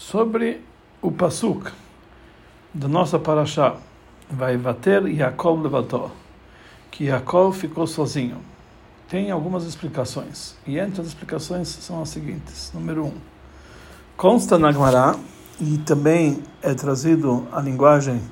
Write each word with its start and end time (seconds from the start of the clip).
sobre 0.00 0.62
o 1.02 1.12
Pasuk 1.12 1.70
da 2.72 2.88
nossa 2.88 3.18
Paraxá, 3.18 3.76
vai 4.30 4.56
bater 4.56 5.04
Yaakov 5.06 5.62
levantou, 5.62 6.10
que 6.90 7.04
Yaakov 7.04 7.54
ficou 7.54 7.86
sozinho. 7.86 8.38
Tem 9.10 9.30
algumas 9.30 9.64
explicações, 9.64 10.56
e 10.66 10.78
entre 10.78 11.02
as 11.02 11.08
explicações 11.08 11.68
são 11.68 12.00
as 12.00 12.08
seguintes. 12.08 12.72
Número 12.72 13.04
um, 13.04 13.12
consta 14.16 14.58
na 14.58 14.72
Gemara, 14.72 15.16
e 15.60 15.76
também 15.76 16.42
é 16.62 16.72
trazido 16.72 17.46
a 17.52 17.60
linguagem 17.60 18.22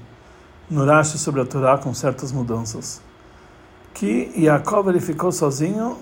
no 0.70 0.86
Rashi 0.86 1.18
sobre 1.18 1.42
a 1.42 1.44
Torá 1.44 1.76
com 1.76 1.92
certas 1.92 2.32
mudanças, 2.32 3.02
que 3.92 4.32
Yaakov 4.34 4.88
ele 4.88 5.00
ficou 5.00 5.30
sozinho 5.30 5.98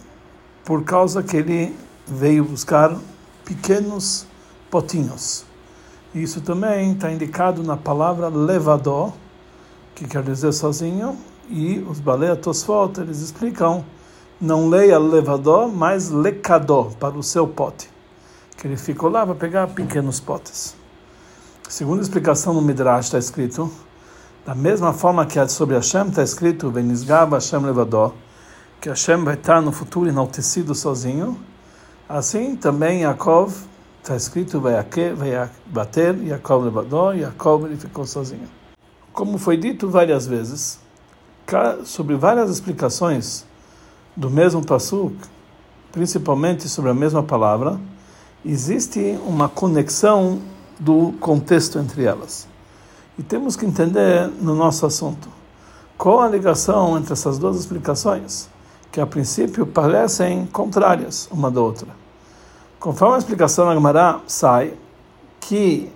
por 0.65 0.85
causa 0.85 1.25
que 1.25 1.37
ele 1.37 1.77
veio 2.07 2.45
buscar 2.45 2.97
pequenos 3.45 4.29
potinhos 4.71 5.45
isso 6.23 6.41
também 6.41 6.93
está 6.93 7.13
indicado 7.13 7.63
na 7.63 7.77
palavra 7.77 8.29
levador, 8.29 9.13
que 9.95 10.07
quer 10.07 10.23
dizer 10.23 10.53
sozinho, 10.53 11.17
e 11.49 11.79
os 11.89 12.01
Balea 12.01 12.37
Tosfot, 12.37 13.01
eles 13.01 13.21
explicam, 13.21 13.85
não 14.41 14.69
leia 14.69 14.99
levador, 14.99 15.69
mas 15.69 16.11
lecador, 16.11 16.95
para 16.97 17.17
o 17.17 17.23
seu 17.23 17.47
pote. 17.47 17.91
Que 18.57 18.67
ele 18.67 18.77
ficou 18.77 19.11
lá 19.11 19.27
para 19.27 19.35
pegar 19.35 19.67
pequenos 19.69 20.19
potes. 20.19 20.75
Segunda 21.69 22.03
explicação 22.03 22.55
no 22.55 22.63
Midrash 22.63 23.07
está 23.07 23.19
escrito, 23.19 23.71
da 24.45 24.55
mesma 24.55 24.93
forma 24.93 25.27
que 25.27 25.47
sobre 25.49 25.75
Hashem 25.75 26.09
está 26.09 26.23
escrito, 26.23 26.71
Benizgab 26.71 27.33
Hashem 27.33 27.61
levador, 27.61 28.15
que 28.81 28.89
Hashem 28.89 29.25
vai 29.25 29.35
estar 29.35 29.61
no 29.61 29.73
futuro 29.73 30.09
enaltecido 30.09 30.75
sozinho, 30.75 31.39
assim 32.09 32.55
também 32.55 33.03
Yaakov 33.03 33.53
Está 34.07 34.15
escrito, 34.15 34.61
vai 34.61 34.77
bater, 35.67 36.17
Jacob 36.29 36.63
levador, 36.63 37.17
Jacob 37.17 37.65
ele 37.65 37.77
ficou 37.77 38.07
sozinho. 38.07 38.49
Como 39.13 39.37
foi 39.37 39.57
dito 39.57 39.91
várias 39.91 40.29
vezes, 40.29 40.79
sobre 41.85 42.15
várias 42.15 42.49
explicações 42.49 43.45
do 44.15 44.31
mesmo 44.31 44.65
Passuk, 44.65 45.17
principalmente 45.91 46.69
sobre 46.69 46.93
a 46.93 46.95
mesma 46.95 47.21
palavra, 47.21 47.81
existe 48.45 49.19
uma 49.27 49.49
conexão 49.49 50.41
do 50.79 51.13
contexto 51.19 51.81
entre 51.81 52.05
elas. 52.05 52.47
E 53.19 53.25
temos 53.25 53.57
que 53.57 53.67
entender 53.67 54.29
no 54.41 54.55
nosso 54.55 54.87
assunto 54.87 55.29
qual 55.99 56.21
a 56.21 56.29
ligação 56.29 56.97
entre 56.97 57.13
essas 57.13 57.39
duas 57.39 57.57
explicações, 57.57 58.49
que 58.93 59.01
a 59.01 59.07
princípio 59.07 59.67
parecem 59.67 60.47
contrárias 60.47 61.29
uma 61.33 61.51
da 61.51 61.61
outra. 61.61 62.06
Conforme 62.79 63.15
a 63.15 63.19
explicação 63.19 63.67
da 63.67 63.75
Gemara 63.75 64.21
sai 64.27 64.75
que 65.41 65.91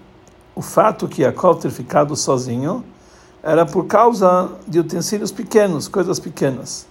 o 0.54 0.62
fato 0.62 1.06
que 1.06 1.22
Yaakov 1.22 1.60
ter 1.60 1.70
ficado 1.70 2.16
sozinho 2.16 2.82
era 3.42 3.66
por 3.66 3.86
causa 3.86 4.50
de 4.66 4.80
utensílios 4.80 5.30
pequenos, 5.30 5.88
coisas 5.88 6.18
pequenas, 6.18 6.86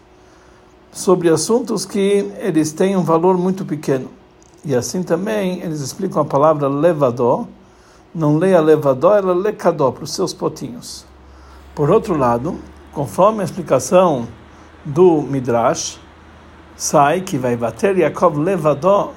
sobre 0.92 1.30
assuntos 1.30 1.86
que 1.86 2.32
eles 2.38 2.72
têm 2.72 2.96
um 2.96 3.04
valor 3.04 3.38
muito 3.38 3.66
pequeno. 3.66 4.10
E 4.64 4.76
assim 4.76 5.02
também 5.02 5.62
eles 5.62 5.82
explicam 5.82 6.22
a 6.22 6.26
palavra 6.26 6.68
levador, 6.68 7.48
não 8.14 8.38
leia 8.38 8.62
levador, 8.62 9.18
ela 9.18 9.34
lecador, 9.34 9.92
para 9.92 10.04
os 10.04 10.14
seus 10.14 10.34
potinhos. 10.34 11.06
Por 11.74 11.90
outro 11.90 12.16
lado, 12.16 12.60
conforme 12.94 13.42
a 13.42 13.46
explicação 13.46 14.28
do 14.86 15.22
Midrash, 15.22 16.00
sai 16.76 17.22
que 17.22 17.38
vai 17.38 17.56
bater 17.56 17.98
Yaakov 17.98 18.38
levador 18.38 19.14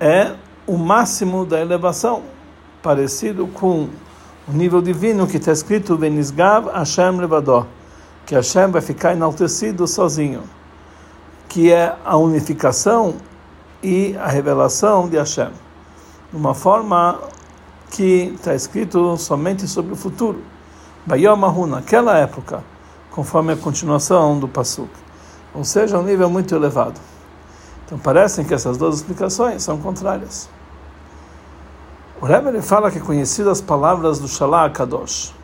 é 0.00 0.32
o 0.66 0.78
máximo 0.78 1.44
da 1.44 1.60
elevação, 1.60 2.22
parecido 2.82 3.46
com 3.46 3.90
o 4.48 4.52
nível 4.52 4.80
divino 4.80 5.26
que 5.26 5.36
está 5.36 5.52
escrito 5.52 5.96
Benizgav 5.98 6.70
Hashem 6.70 7.18
Levador, 7.18 7.66
que 8.24 8.34
Hashem 8.34 8.70
vai 8.70 8.80
ficar 8.80 9.12
enaltecido 9.12 9.86
sozinho, 9.86 10.42
que 11.48 11.70
é 11.70 11.94
a 12.02 12.16
unificação 12.16 13.16
e 13.82 14.16
a 14.16 14.28
revelação 14.28 15.06
de 15.06 15.18
Hashem, 15.18 15.50
de 16.30 16.36
uma 16.36 16.54
forma 16.54 17.20
que 17.90 18.32
está 18.34 18.54
escrito 18.54 19.16
somente 19.18 19.68
sobre 19.68 19.92
o 19.92 19.96
futuro. 19.96 20.42
Bayom 21.04 21.44
Ahu, 21.44 21.66
naquela 21.66 22.16
época, 22.16 22.64
conforme 23.10 23.52
a 23.52 23.56
continuação 23.56 24.38
do 24.38 24.48
Pasuk, 24.48 24.90
ou 25.52 25.64
seja, 25.64 25.98
um 25.98 26.02
nível 26.02 26.30
muito 26.30 26.54
elevado. 26.54 27.00
Então 27.90 27.98
parecem 27.98 28.44
que 28.44 28.54
essas 28.54 28.76
duas 28.76 28.98
explicações 28.98 29.64
são 29.64 29.76
contrárias. 29.78 30.48
O 32.20 32.24
Rebbe 32.24 32.62
fala 32.62 32.88
que 32.88 33.00
conhecidas 33.00 33.58
as 33.58 33.60
palavras 33.60 34.20
do 34.20 34.28
Shalah 34.28 34.70
Kadosh, 34.70 35.34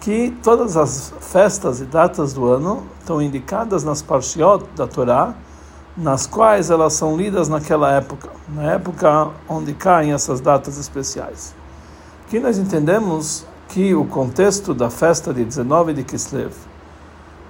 que 0.00 0.36
todas 0.42 0.76
as 0.76 1.14
festas 1.20 1.80
e 1.80 1.84
datas 1.84 2.32
do 2.32 2.44
ano 2.50 2.82
estão 2.98 3.22
indicadas 3.22 3.84
nas 3.84 4.02
parshiot 4.02 4.64
da 4.74 4.88
Torá, 4.88 5.32
nas 5.96 6.26
quais 6.26 6.70
elas 6.70 6.94
são 6.94 7.16
lidas 7.16 7.48
naquela 7.48 7.92
época, 7.92 8.30
na 8.48 8.72
época 8.72 9.30
onde 9.48 9.74
caem 9.74 10.12
essas 10.12 10.40
datas 10.40 10.76
especiais. 10.76 11.54
Aqui 12.26 12.40
nós 12.40 12.58
entendemos 12.58 13.46
que 13.68 13.94
o 13.94 14.04
contexto 14.04 14.74
da 14.74 14.90
festa 14.90 15.32
de 15.32 15.44
19 15.44 15.92
de 15.92 16.02
Kislev, 16.02 16.52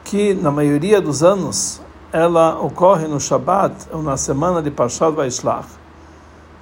que 0.05 0.35
na 0.35 0.51
maioria 0.51 1.01
dos 1.01 1.23
anos 1.23 1.81
ela 2.15 2.61
ocorre 2.61 3.09
no 3.09 3.19
Shabat 3.19 3.89
ou 3.91 4.01
na 4.01 4.17
semana 4.17 4.63
de 4.63 4.71
Parshat 4.71 5.13
Vaishlach. 5.13 5.67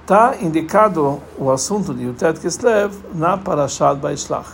Está 0.01 0.35
indicado 0.41 1.21
o 1.37 1.51
assunto 1.51 1.93
de 1.93 2.05
Yutet 2.05 2.39
Kislev 2.39 2.91
na 3.13 3.37
Parashat 3.37 4.01
Vaishlach. 4.01 4.49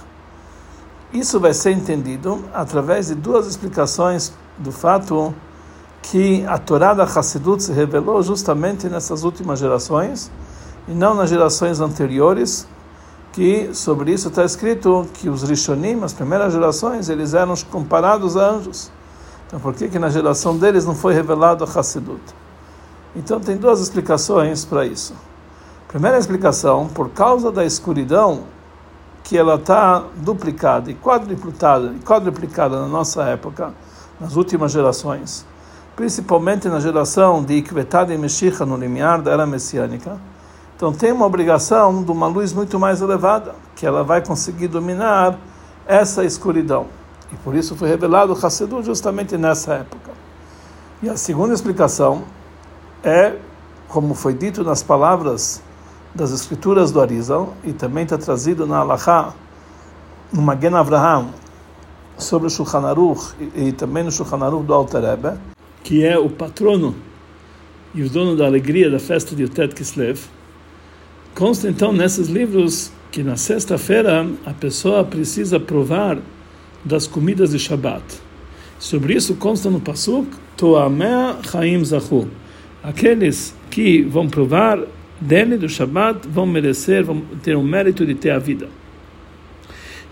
Isso 1.14 1.40
vai 1.40 1.54
ser 1.54 1.72
entendido 1.72 2.44
através 2.54 3.08
de 3.08 3.16
duas 3.16 3.48
explicações 3.48 4.34
do 4.58 4.74
fato 4.74 5.34
que 6.02 6.46
a 6.46 6.58
Torá 6.58 6.94
da 6.94 7.06
Hassidut 7.06 7.64
se 7.64 7.72
revelou 7.72 8.22
justamente 8.22 8.90
nessas 8.90 9.24
últimas 9.24 9.58
gerações 9.58 10.30
e 10.86 10.92
não 10.92 11.14
nas 11.14 11.30
gerações 11.30 11.80
anteriores, 11.80 12.68
que 13.32 13.74
sobre 13.74 14.12
isso 14.12 14.28
está 14.28 14.44
escrito 14.44 15.08
que 15.14 15.30
os 15.30 15.44
Rishonim, 15.44 16.04
as 16.04 16.12
primeiras 16.12 16.52
gerações, 16.52 17.08
eles 17.08 17.34
eram 17.34 17.54
comparados 17.72 18.36
a 18.36 18.50
anjos. 18.50 18.92
Então, 19.50 19.60
por 19.60 19.74
que, 19.74 19.90
que 19.90 19.98
na 19.98 20.10
geração 20.10 20.56
deles 20.56 20.86
não 20.86 20.94
foi 20.94 21.12
revelado 21.12 21.64
a 21.64 21.68
Hassidut? 21.68 22.22
Então, 23.16 23.40
tem 23.40 23.58
duas 23.58 23.82
explicações 23.82 24.64
para 24.64 24.86
isso. 24.86 25.16
Primeira 25.88 26.20
explicação, 26.20 26.88
por 26.88 27.10
causa 27.10 27.52
da 27.52 27.66
escuridão 27.66 28.44
que 29.24 29.36
ela 29.36 29.56
está 29.56 30.04
duplicada 30.18 30.92
e 30.92 30.94
quadruplicada, 30.94 31.96
quadruplicada 32.06 32.80
na 32.80 32.88
nossa 32.88 33.24
época, 33.24 33.74
nas 34.20 34.36
últimas 34.36 34.72
gerações, 34.72 35.44
principalmente 35.96 36.70
na 36.70 36.80
geração 36.80 37.44
de 37.44 37.56
Ikvetad 37.56 38.14
e 38.14 38.18
Meshicha 38.20 38.68
no 38.68 38.78
limiar 38.78 39.20
da 39.20 39.32
era 39.32 39.48
messiânica. 39.48 40.16
Então 40.76 40.94
tem 40.94 41.12
uma 41.12 41.26
obrigação 41.26 42.04
de 42.04 42.12
uma 42.12 42.28
luz 42.28 42.54
muito 42.54 42.80
mais 42.80 43.02
elevada, 43.02 43.56
que 43.76 43.84
ela 43.84 44.04
vai 44.04 44.24
conseguir 44.24 44.68
dominar 44.68 45.40
essa 45.88 46.24
escuridão. 46.24 46.99
E 47.32 47.36
por 47.38 47.56
isso 47.56 47.76
foi 47.76 47.90
revelado 47.90 48.34
o 48.34 48.84
justamente 48.84 49.38
nessa 49.38 49.76
época. 49.76 50.12
E 51.02 51.10
a 51.10 51.16
segunda 51.16 51.54
explicação 51.54 52.24
é, 53.04 53.36
como 53.88 54.14
foi 54.14 54.34
dito 54.34 54.64
nas 54.64 54.84
palavras 54.84 55.62
das 56.14 56.32
escrituras 56.32 56.92
do 56.92 57.00
Arizal, 57.00 57.54
e 57.64 57.72
também 57.72 58.04
está 58.04 58.18
trazido 58.18 58.66
na 58.66 58.80
Alaha, 58.80 59.34
no 60.32 60.42
Magen 60.42 60.76
Avraham, 60.76 61.30
sobre 62.18 62.48
o 62.48 62.50
Shulchan 62.50 62.86
Aruch, 62.86 63.34
e, 63.40 63.70
e 63.70 63.72
também 63.72 64.04
no 64.04 64.12
Shulchan 64.12 64.44
Aruch 64.44 64.66
do 64.66 64.74
Alter 64.74 65.02
Rebbe, 65.02 65.40
que 65.84 66.04
é 66.04 66.18
o 66.18 66.30
patrono 66.30 66.96
e 67.94 68.04
o 68.04 68.10
dono 68.10 68.36
da 68.36 68.46
alegria 68.46 68.90
da 68.90 69.00
festa 69.00 69.36
de 69.36 69.44
Utet 69.44 69.74
Kislev, 69.74 70.20
consta 71.34 71.70
então 71.70 71.92
nesses 71.92 72.28
livros 72.28 72.92
que 73.12 73.24
na 73.24 73.36
sexta-feira 73.36 74.28
a 74.46 74.54
pessoa 74.54 75.04
precisa 75.04 75.60
provar 75.60 76.18
das 76.84 77.08
comidas 77.08 77.52
de 77.52 77.60
Shabat. 77.60 78.04
Sobre 78.80 79.14
isso 79.14 79.36
consta 79.36 79.70
no 79.70 79.80
Pasuk, 79.80 80.28
Toamea 80.56 81.38
Chaim 81.44 81.84
Zahu. 81.84 82.30
Aqueles 82.82 83.54
que 83.70 84.02
vão 84.02 84.30
provar 84.30 84.80
dele, 85.20 85.58
do 85.58 85.68
Shabat, 85.68 86.28
vão 86.28 86.46
merecer, 86.46 87.04
vão 87.04 87.22
ter 87.44 87.56
o 87.56 87.64
mérito 87.64 88.06
de 88.06 88.16
ter 88.16 88.30
a 88.32 88.40
vida. 88.40 88.70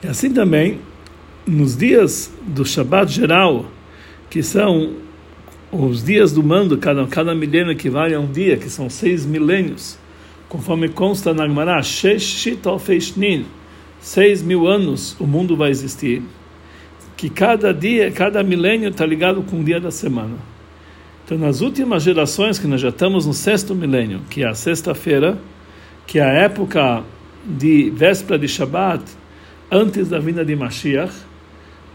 E 0.03 0.07
assim 0.07 0.33
também, 0.33 0.79
nos 1.45 1.77
dias 1.77 2.31
do 2.45 2.65
Shabat 2.65 3.11
geral, 3.11 3.65
que 4.29 4.43
são 4.43 4.95
os 5.71 6.03
dias 6.03 6.33
do 6.33 6.43
mando, 6.43 6.77
cada, 6.77 7.07
cada 7.07 7.33
milênio 7.33 7.71
equivale 7.71 8.13
a 8.13 8.19
um 8.19 8.29
dia, 8.29 8.57
que 8.57 8.69
são 8.69 8.89
seis 8.89 9.25
milênios, 9.25 9.97
conforme 10.49 10.89
consta 10.89 11.33
na 11.33 11.47
Gemara, 11.47 11.81
seis 13.99 14.41
mil 14.43 14.67
anos 14.67 15.15
o 15.19 15.25
mundo 15.25 15.55
vai 15.55 15.69
existir 15.69 16.21
que 17.17 17.31
cada 17.31 17.73
dia, 17.73 18.11
cada 18.11 18.43
milênio 18.43 18.89
está 18.89 19.03
ligado 19.03 19.41
com 19.41 19.59
o 19.59 19.63
dia 19.63 19.81
da 19.81 19.89
semana. 19.89 20.35
Então, 21.25 21.37
nas 21.37 21.61
últimas 21.61 22.03
gerações, 22.03 22.59
que 22.59 22.67
nós 22.67 22.79
já 22.79 22.89
estamos 22.89 23.25
no 23.25 23.33
sexto 23.33 23.73
milênio, 23.73 24.21
que 24.29 24.43
é 24.43 24.47
a 24.47 24.53
sexta-feira, 24.53 25.37
que 26.05 26.19
é 26.19 26.23
a 26.23 26.31
época 26.31 27.03
de 27.43 27.89
véspera 27.89 28.37
de 28.37 28.47
Shabat, 28.47 29.03
antes 29.69 30.07
da 30.07 30.19
vinda 30.19 30.45
de 30.45 30.55
Mashiach, 30.55 31.11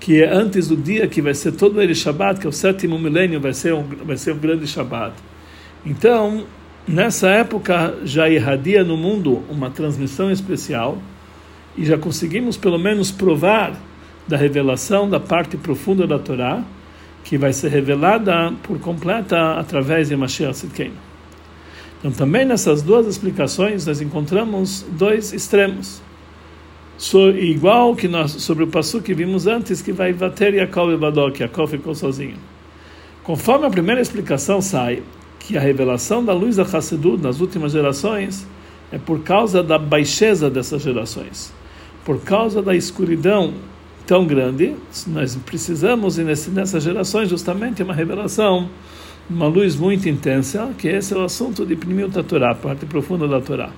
que 0.01 0.21
é 0.21 0.29
antes 0.29 0.67
do 0.67 0.77
dia 0.77 1.07
que 1.07 1.23
vai 1.23 1.33
ser 1.33 1.53
todo 1.53 1.81
ele 1.81 1.95
Shabat, 1.95 2.41
que 2.41 2.47
é 2.47 2.51
o 2.51 2.53
sétimo 2.53 2.99
milênio, 2.99 3.41
vai 3.41 3.55
ser 3.55 3.73
um, 3.73 3.85
vai 4.05 4.17
ser 4.17 4.35
um 4.35 4.39
grande 4.39 4.67
Shabat. 4.67 5.15
Então, 5.87 6.45
nessa 6.87 7.29
época 7.31 7.97
já 8.05 8.29
irradia 8.29 8.83
no 8.83 8.97
mundo 8.97 9.45
uma 9.49 9.71
transmissão 9.71 10.33
especial 10.33 10.99
e 11.79 11.85
já 11.85 11.97
conseguimos 11.97 12.57
pelo 12.57 12.79
menos 12.79 13.13
provar 13.13 13.81
da 14.27 14.37
revelação 14.37 15.09
da 15.09 15.21
parte 15.21 15.57
profunda 15.57 16.07
da 16.07 16.19
Torá, 16.19 16.63
que 17.25 17.39
vai 17.39 17.53
ser 17.53 17.69
revelada 17.69 18.53
por 18.63 18.79
completa 18.79 19.55
através 19.55 20.09
de 20.09 20.17
Mashiach 20.17 20.57
Sidkenu. 20.57 20.95
Então, 21.99 22.11
também 22.11 22.45
nessas 22.45 22.83
duas 22.83 23.07
explicações, 23.07 23.87
nós 23.87 24.01
encontramos 24.01 24.85
dois 24.91 25.33
extremos. 25.33 26.03
So, 26.99 27.31
igual 27.31 27.95
que 27.95 28.09
nós, 28.09 28.33
sobre 28.33 28.65
o 28.65 28.67
passo 28.67 29.01
que 29.01 29.15
vimos 29.15 29.47
antes, 29.47 29.81
que 29.81 29.93
vai 29.93 30.13
bater 30.13 30.55
Yaakov 30.55 30.93
e 30.93 30.97
Badok, 30.97 31.41
Yaakov 31.41 31.71
ficou 31.71 31.95
sozinho. 31.95 32.37
Conforme 33.23 33.67
a 33.67 33.71
primeira 33.71 34.01
explicação 34.01 34.61
sai, 34.61 35.03
que 35.39 35.57
a 35.57 35.61
revelação 35.61 36.25
da 36.25 36.33
luz 36.33 36.57
da 36.57 36.63
Hassedut 36.63 37.23
nas 37.23 37.41
últimas 37.41 37.73
gerações 37.73 38.47
é 38.93 38.99
por 38.99 39.21
causa 39.21 39.63
da 39.63 39.79
baixeza 39.79 40.51
dessas 40.51 40.83
gerações, 40.83 41.53
por 42.05 42.21
causa 42.21 42.61
da 42.61 42.75
escuridão 42.75 43.55
tão 44.13 44.27
grande, 44.27 44.77
nós 45.07 45.35
precisamos, 45.37 46.19
nessas 46.19 46.83
gerações, 46.83 47.31
justamente 47.31 47.83
uma 47.83 47.95
revelação 47.95 48.69
uma 49.31 49.47
luz 49.47 49.75
muito 49.75 50.07
intensa, 50.07 50.69
que 50.77 50.87
esse 50.87 51.15
é 51.15 51.17
o 51.17 51.25
assunto 51.25 51.65
de 51.65 51.75
Pnimiut 51.75 52.11
da 52.11 52.23
Torá, 52.23 52.55
parte 52.55 52.85
profunda 52.85 53.27
da 53.27 53.41
Torá. 53.41 53.71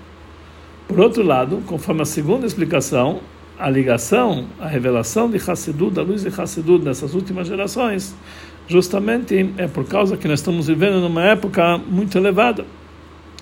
Por 0.89 0.99
outro 0.99 1.23
lado, 1.23 1.63
conforme 1.67 2.03
a 2.03 2.05
segunda 2.05 2.47
explicação, 2.47 3.21
a 3.57 3.71
ligação, 3.71 4.47
a 4.59 4.67
revelação 4.67 5.31
de 5.31 5.37
Hassedut, 5.37 5.95
da 5.95 6.03
luz 6.03 6.23
de 6.23 6.29
Hassedut 6.29 6.85
nessas 6.85 7.15
últimas 7.15 7.47
gerações, 7.47 8.13
justamente 8.67 9.55
é 9.57 9.69
por 9.69 9.85
causa 9.85 10.17
que 10.17 10.27
nós 10.27 10.41
estamos 10.41 10.67
vivendo 10.67 11.01
numa 11.01 11.23
época 11.23 11.79
muito 11.79 12.19
elevada, 12.19 12.67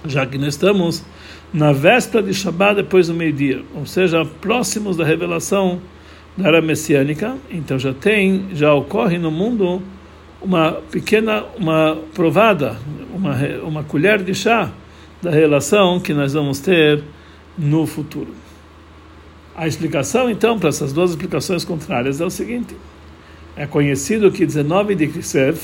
já 0.05 0.27
que 0.27 0.37
nós 0.37 0.49
estamos 0.49 1.03
na 1.55 1.73
véspera 1.73 2.23
de 2.23 2.35
Shabbat 2.35 2.77
depois 2.77 3.07
do 3.07 3.15
meio-dia, 3.15 3.63
ou 3.75 3.87
seja, 3.87 4.27
próximos 4.43 4.95
da 4.95 5.07
revelação 5.07 5.81
da 6.37 6.49
era 6.49 6.63
messiânica, 6.63 7.37
então 7.51 7.79
já 7.79 7.93
tem, 7.93 8.49
já 8.53 8.73
ocorre 8.75 9.19
no 9.19 9.31
mundo 9.31 9.83
uma 10.41 10.73
pequena, 10.73 11.45
uma 11.57 11.99
provada, 12.15 12.77
uma, 13.15 13.37
uma 13.63 13.85
colher 13.85 14.23
de 14.23 14.35
chá 14.35 14.71
da 15.21 15.31
relação 15.31 16.01
que 16.01 16.13
nós 16.13 16.33
vamos 16.33 16.59
ter 16.59 17.03
no 17.57 17.87
futuro. 17.87 18.35
A 19.55 19.69
explicação, 19.69 20.31
então, 20.31 20.59
para 20.59 20.71
essas 20.71 20.93
duas 20.93 21.11
explicações 21.11 21.65
contrárias 21.65 22.21
é 22.21 22.25
o 22.25 22.31
seguinte: 22.31 22.75
é 23.55 23.67
conhecido 23.67 24.33
que 24.33 24.47
19 24.47 24.95
de 24.95 25.09
Kislev, 25.09 25.59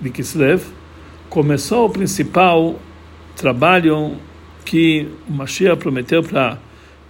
de 0.00 0.10
Kislev 0.10 0.62
começou 1.30 1.86
o 1.86 1.90
principal 1.90 2.78
trabalho 3.34 4.16
que 4.64 5.08
o 5.28 5.32
Mashiach 5.32 5.78
prometeu 5.78 6.22
para 6.22 6.58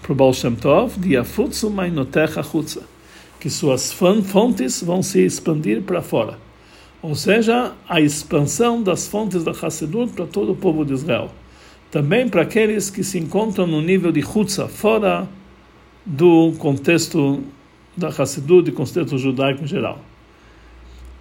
o 0.09 0.15
Baal 0.15 0.33
Shem 0.33 0.55
Tov, 0.55 0.99
de 0.99 1.17
Afutsu 1.17 1.71
Mainotecha 1.71 2.43
Chutza, 2.43 2.83
que 3.39 3.51
suas 3.51 3.93
fontes 3.93 4.83
vão 4.83 5.03
se 5.03 5.25
expandir 5.25 5.83
para 5.83 6.03
fora 6.03 6.39
ou 7.01 7.15
seja, 7.15 7.73
a 7.89 8.01
expansão 8.01 8.83
das 8.83 9.07
fontes 9.07 9.45
da 9.45 9.53
Hassedut 9.53 10.13
para 10.13 10.27
todo 10.27 10.53
o 10.53 10.57
povo 10.57 10.85
de 10.85 10.95
Israel. 10.95 11.31
Também 11.91 12.29
para 12.29 12.43
aqueles 12.43 12.91
que 12.91 13.05
se 13.05 13.19
encontram 13.19 13.67
no 13.67 13.81
nível 13.81 14.11
de 14.11 14.21
Hutza, 14.21 14.69
fora 14.69 15.29
do 16.05 16.53
contexto 16.59 17.43
da 17.97 18.09
Hassedut 18.09 18.69
e 18.69 18.73
contexto 18.73 19.17
judaico 19.17 19.65
em 19.65 19.67
geral. 19.67 20.01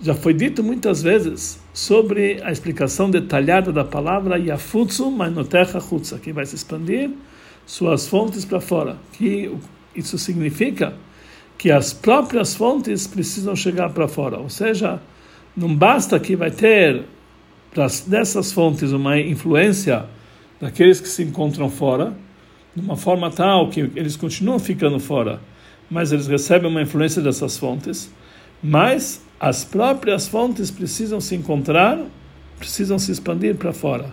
Já 0.01 0.13
foi 0.13 0.33
dito 0.33 0.63
muitas 0.63 1.01
vezes 1.01 1.59
sobre 1.73 2.41
a 2.44 2.51
explicação 2.51 3.09
detalhada 3.09 3.71
da 3.71 3.83
palavra 3.83 4.38
Yafutsu 4.38 5.09
Mainotecha 5.09 5.80
Hutza, 5.80 6.19
que 6.19 6.33
vai 6.33 6.45
se 6.45 6.56
expandir 6.56 7.12
suas 7.67 8.07
fontes 8.07 8.45
para 8.45 8.59
fora. 8.59 8.97
Que 9.13 9.55
isso 9.93 10.17
significa 10.17 10.95
que 11.57 11.69
as 11.69 11.93
próprias 11.93 12.55
fontes 12.55 13.05
precisam 13.05 13.55
chegar 13.55 13.89
para 13.89 14.07
fora, 14.07 14.39
ou 14.39 14.49
seja, 14.49 14.99
não 15.55 15.75
basta 15.75 16.19
que 16.19 16.35
vai 16.35 16.51
ter 16.51 17.03
dessas 18.07 18.51
fontes 18.51 18.91
uma 18.91 19.19
influência 19.19 20.05
daqueles 20.59 20.99
que 20.99 21.07
se 21.07 21.23
encontram 21.23 21.69
fora, 21.69 22.15
de 22.75 22.81
uma 22.81 22.95
forma 22.95 23.31
tal 23.31 23.69
que 23.69 23.79
eles 23.95 24.15
continuam 24.15 24.59
ficando 24.59 24.99
fora, 24.99 25.41
mas 25.89 26.11
eles 26.11 26.27
recebem 26.27 26.69
uma 26.69 26.81
influência 26.81 27.21
dessas 27.21 27.57
fontes, 27.57 28.11
mas 28.61 29.23
as 29.39 29.63
próprias 29.65 30.27
fontes 30.27 30.69
precisam 30.69 31.19
se 31.19 31.35
encontrar, 31.35 31.99
precisam 32.59 32.99
se 32.99 33.11
expandir 33.11 33.55
para 33.55 33.73
fora. 33.73 34.11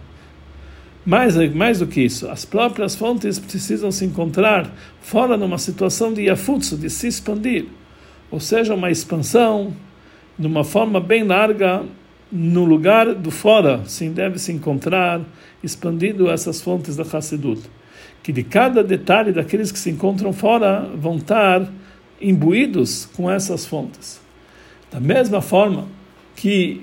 Mais, 1.04 1.36
mais 1.54 1.80
do 1.80 1.86
que 1.86 2.00
isso, 2.00 2.28
as 2.28 2.44
próprias 2.44 2.94
fontes 2.94 3.38
precisam 3.38 3.92
se 3.92 4.06
encontrar 4.06 4.70
fora 5.02 5.36
numa 5.36 5.58
situação 5.58 6.14
de 6.14 6.22
yafutsu, 6.22 6.78
de 6.78 6.88
se 6.88 7.06
expandir, 7.06 7.66
ou 8.30 8.40
seja, 8.40 8.74
uma 8.74 8.90
expansão, 8.90 9.74
de 10.38 10.46
uma 10.46 10.64
forma 10.64 10.98
bem 11.00 11.22
larga 11.22 11.82
no 12.32 12.64
lugar 12.64 13.14
do 13.14 13.30
fora, 13.30 13.82
sim, 13.86 14.12
deve 14.12 14.38
se 14.38 14.50
encontrar 14.50 15.20
expandido 15.62 16.28
essas 16.30 16.60
fontes 16.60 16.96
da 16.96 17.04
Hassidut, 17.04 17.62
que 18.22 18.32
de 18.32 18.42
cada 18.42 18.82
detalhe 18.82 19.30
daqueles 19.30 19.70
que 19.70 19.78
se 19.78 19.90
encontram 19.90 20.32
fora 20.32 20.90
vão 20.96 21.16
estar 21.16 21.70
imbuídos 22.20 23.06
com 23.14 23.30
essas 23.30 23.66
fontes. 23.66 24.20
Da 24.90 24.98
mesma 24.98 25.40
forma 25.40 25.86
que 26.34 26.82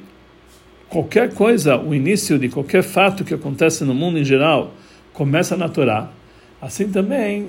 qualquer 0.92 1.34
coisa, 1.34 1.78
o 1.78 1.96
início 1.96 2.38
de 2.38 2.50
qualquer 2.50 2.84
fato 2.84 3.24
que 3.24 3.34
acontece 3.34 3.86
no 3.86 3.96
mundo 3.96 4.20
em 4.20 4.26
geral, 4.26 4.74
começa 5.14 5.56
na 5.56 5.70
Torá, 5.70 6.12
assim 6.62 6.90
também 6.90 7.48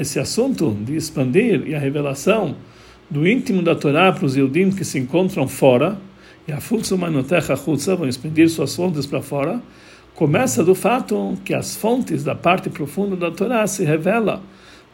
esse 0.00 0.20
assunto 0.20 0.70
de 0.84 0.94
expandir 0.94 1.66
e 1.66 1.74
a 1.74 1.80
revelação 1.80 2.54
do 3.10 3.26
íntimo 3.26 3.60
da 3.60 3.74
Torá 3.74 4.12
para 4.12 4.24
os 4.24 4.36
Yudim 4.36 4.70
que 4.70 4.84
se 4.84 5.00
encontram 5.00 5.48
fora, 5.48 5.98
e 6.46 6.52
a 6.52 6.60
Futsumanotecha 6.60 7.56
Chutza 7.56 7.96
vão 7.96 8.08
expedir 8.08 8.48
suas 8.48 8.74
fontes 8.74 9.04
para 9.04 9.20
fora, 9.20 9.60
começa 10.14 10.62
do 10.62 10.76
fato 10.76 11.36
que 11.44 11.52
as 11.52 11.74
fontes 11.74 12.22
da 12.22 12.36
parte 12.36 12.70
profunda 12.70 13.16
da 13.16 13.32
Torá 13.32 13.66
se 13.66 13.84
revela 13.84 14.40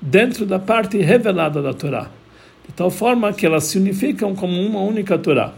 dentro 0.00 0.46
da 0.46 0.58
parte 0.58 0.96
revelada 0.96 1.60
da 1.60 1.74
Torá, 1.74 2.10
de 2.67 2.72
tal 2.74 2.91
forma 2.91 3.34
que 3.34 3.44
elas 3.44 3.65
se 3.65 3.77
unificam 3.77 4.34
como 4.34 4.58
uma 4.58 4.81
única 4.81 5.19
Torá. 5.19 5.53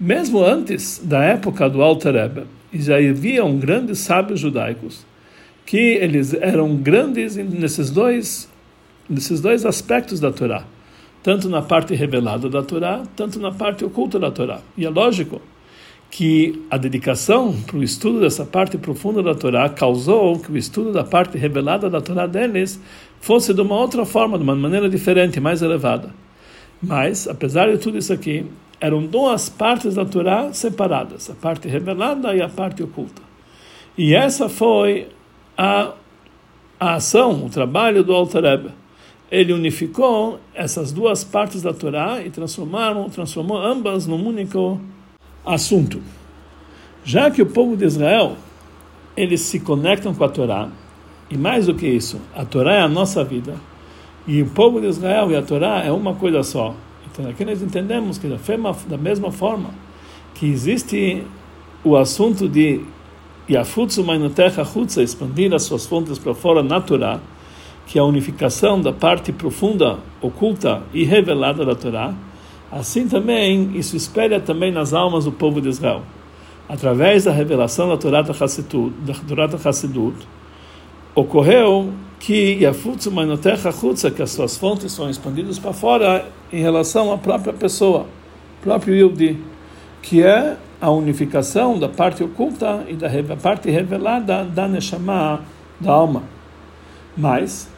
Mesmo 0.00 0.42
antes 0.42 1.00
da 1.04 1.22
época 1.22 1.68
do 1.68 1.82
Alter 1.82 2.14
Rebbe, 2.14 2.44
já 2.72 2.96
haviam 2.96 3.58
grandes 3.58 3.98
sábios 3.98 4.40
judaicos 4.40 5.04
que 5.66 5.76
eles 5.76 6.32
eram 6.34 6.76
grandes 6.76 7.36
nesses 7.36 7.90
dois 7.90 8.48
nesses 9.08 9.40
dois 9.40 9.66
aspectos 9.66 10.20
da 10.20 10.32
Torá 10.32 10.64
tanto 11.22 11.48
na 11.48 11.62
parte 11.62 11.94
revelada 11.94 12.48
da 12.48 12.62
Torá, 12.62 13.02
tanto 13.14 13.38
na 13.38 13.52
parte 13.52 13.84
oculta 13.84 14.18
da 14.18 14.30
Torá. 14.30 14.60
E 14.76 14.86
é 14.86 14.90
lógico 14.90 15.40
que 16.10 16.64
a 16.70 16.76
dedicação 16.76 17.54
para 17.66 17.76
o 17.76 17.82
estudo 17.82 18.20
dessa 18.20 18.44
parte 18.44 18.76
profunda 18.76 19.22
da 19.22 19.34
Torá 19.34 19.68
causou 19.68 20.38
que 20.38 20.50
o 20.50 20.56
estudo 20.56 20.92
da 20.92 21.04
parte 21.04 21.38
revelada 21.38 21.88
da 21.88 22.00
Torá 22.00 22.26
deles 22.26 22.80
fosse 23.20 23.54
de 23.54 23.60
uma 23.60 23.76
outra 23.76 24.04
forma, 24.04 24.36
de 24.36 24.42
uma 24.42 24.56
maneira 24.56 24.88
diferente, 24.88 25.38
mais 25.38 25.62
elevada. 25.62 26.12
Mas, 26.82 27.28
apesar 27.28 27.70
de 27.70 27.78
tudo 27.78 27.98
isso 27.98 28.12
aqui, 28.12 28.46
eram 28.80 29.04
duas 29.04 29.48
partes 29.48 29.94
da 29.94 30.04
Torá 30.04 30.52
separadas, 30.52 31.28
a 31.30 31.34
parte 31.34 31.68
revelada 31.68 32.34
e 32.34 32.40
a 32.40 32.48
parte 32.48 32.82
oculta. 32.82 33.22
E 33.96 34.14
essa 34.14 34.48
foi 34.48 35.08
a, 35.56 35.92
a 36.78 36.94
ação, 36.94 37.44
o 37.44 37.50
trabalho 37.50 38.02
do 38.02 38.14
Alter 38.14 38.42
Rebbe 38.42 38.80
ele 39.30 39.52
unificou 39.52 40.40
essas 40.52 40.90
duas 40.90 41.22
partes 41.22 41.62
da 41.62 41.72
Torá 41.72 42.20
e 42.20 42.30
transformaram, 42.30 43.08
transformou 43.08 43.58
ambas 43.58 44.06
num 44.06 44.26
único 44.26 44.80
assunto. 45.46 46.02
Já 47.04 47.30
que 47.30 47.40
o 47.40 47.46
povo 47.46 47.76
de 47.76 47.84
Israel 47.84 48.36
eles 49.16 49.42
se 49.42 49.60
conectam 49.60 50.14
com 50.14 50.24
a 50.24 50.28
Torá 50.28 50.68
e 51.30 51.36
mais 51.36 51.66
do 51.66 51.74
que 51.74 51.86
isso, 51.86 52.20
a 52.34 52.44
Torá 52.44 52.74
é 52.74 52.80
a 52.80 52.88
nossa 52.88 53.22
vida 53.22 53.54
e 54.26 54.42
o 54.42 54.46
povo 54.46 54.80
de 54.80 54.88
Israel 54.88 55.30
e 55.30 55.36
a 55.36 55.42
Torá 55.42 55.84
é 55.84 55.92
uma 55.92 56.14
coisa 56.14 56.42
só. 56.42 56.74
Então 57.12 57.28
aqui 57.28 57.44
nós 57.44 57.60
entendemos 57.62 58.18
que 58.18 58.28
da 58.88 58.96
mesma 58.96 59.32
forma 59.32 59.70
que 60.34 60.46
existe 60.46 61.24
o 61.82 61.96
assunto 61.96 62.48
de 62.48 62.80
Yafutsu 63.48 64.04
Mainotecha 64.04 64.64
Chutza, 64.64 65.02
expandir 65.02 65.52
as 65.52 65.64
suas 65.64 65.86
fontes 65.86 66.18
para 66.18 66.34
fora 66.34 66.62
na 66.62 66.80
que 67.86 67.98
é 67.98 68.00
a 68.00 68.04
unificação 68.04 68.80
da 68.80 68.92
parte 68.92 69.32
profunda, 69.32 69.98
oculta 70.20 70.82
e 70.94 71.04
revelada 71.04 71.64
da 71.64 71.74
Torá, 71.74 72.14
assim 72.70 73.08
também 73.08 73.76
isso 73.76 73.96
espelha 73.96 74.38
também 74.38 74.70
nas 74.70 74.94
almas 74.94 75.24
do 75.24 75.32
povo 75.32 75.60
de 75.60 75.68
Israel. 75.68 76.02
Através 76.68 77.24
da 77.24 77.32
revelação 77.32 77.88
da 77.88 77.96
Torá 77.96 78.22
da 78.22 78.32
Hassidut 79.68 80.16
ocorreu 81.16 81.92
que 82.20 82.60
Chutza, 83.72 84.10
que 84.10 84.22
as 84.22 84.30
suas 84.30 84.56
fontes 84.56 84.92
são 84.92 85.08
expandidas 85.08 85.58
para 85.58 85.72
fora 85.72 86.28
em 86.52 86.60
relação 86.60 87.10
à 87.10 87.16
própria 87.16 87.54
pessoa, 87.54 88.06
próprio 88.62 88.94
Yudi, 88.94 89.38
que 90.02 90.22
é 90.22 90.56
a 90.78 90.90
unificação 90.90 91.78
da 91.78 91.88
parte 91.88 92.22
oculta 92.22 92.84
e 92.86 92.94
da 92.94 93.36
parte 93.36 93.70
revelada 93.70 94.44
da 94.44 94.68
Neshama, 94.68 95.40
da 95.80 95.92
alma. 95.92 96.22
Mas, 97.16 97.68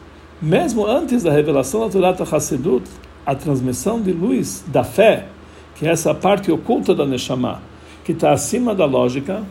mesmo 0.41 0.85
antes 0.85 1.23
da 1.23 1.31
revelação 1.31 1.79
da 1.79 1.89
Torah 1.89 2.35
Hassedut, 2.35 2.83
a 3.25 3.33
transmissão 3.33 4.01
de 4.01 4.11
luz 4.11 4.63
da 4.67 4.83
fé, 4.83 5.27
que 5.75 5.87
é 5.87 5.91
essa 5.91 6.13
parte 6.13 6.51
oculta 6.51 6.93
da 6.93 7.05
Neshama, 7.05 7.61
que 8.03 8.11
está 8.11 8.33
acima 8.33 8.75
da 8.75 8.85
lógica, 8.85 9.41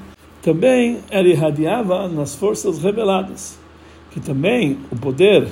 também 0.43 0.99
ela 1.11 1.29
irradiava 1.29 2.09
nas 2.09 2.35
forças 2.35 2.79
reveladas, 2.83 3.62
que 4.13 4.21
também 4.21 4.79
o 4.91 4.97
poder 4.97 5.49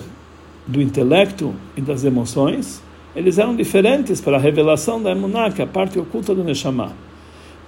do 0.66 0.80
intelecto 0.80 1.54
e 1.76 1.80
das 1.80 2.04
emoções, 2.04 2.82
eles 3.14 3.38
eram 3.38 3.56
diferentes 3.56 4.20
para 4.20 4.36
a 4.36 4.40
revelação 4.40 5.02
da 5.02 5.10
Emuná, 5.10 5.50
que 5.50 5.60
é 5.60 5.64
a 5.64 5.68
parte 5.68 5.98
oculta 5.98 6.34
do 6.34 6.44
Neshama. 6.44 6.92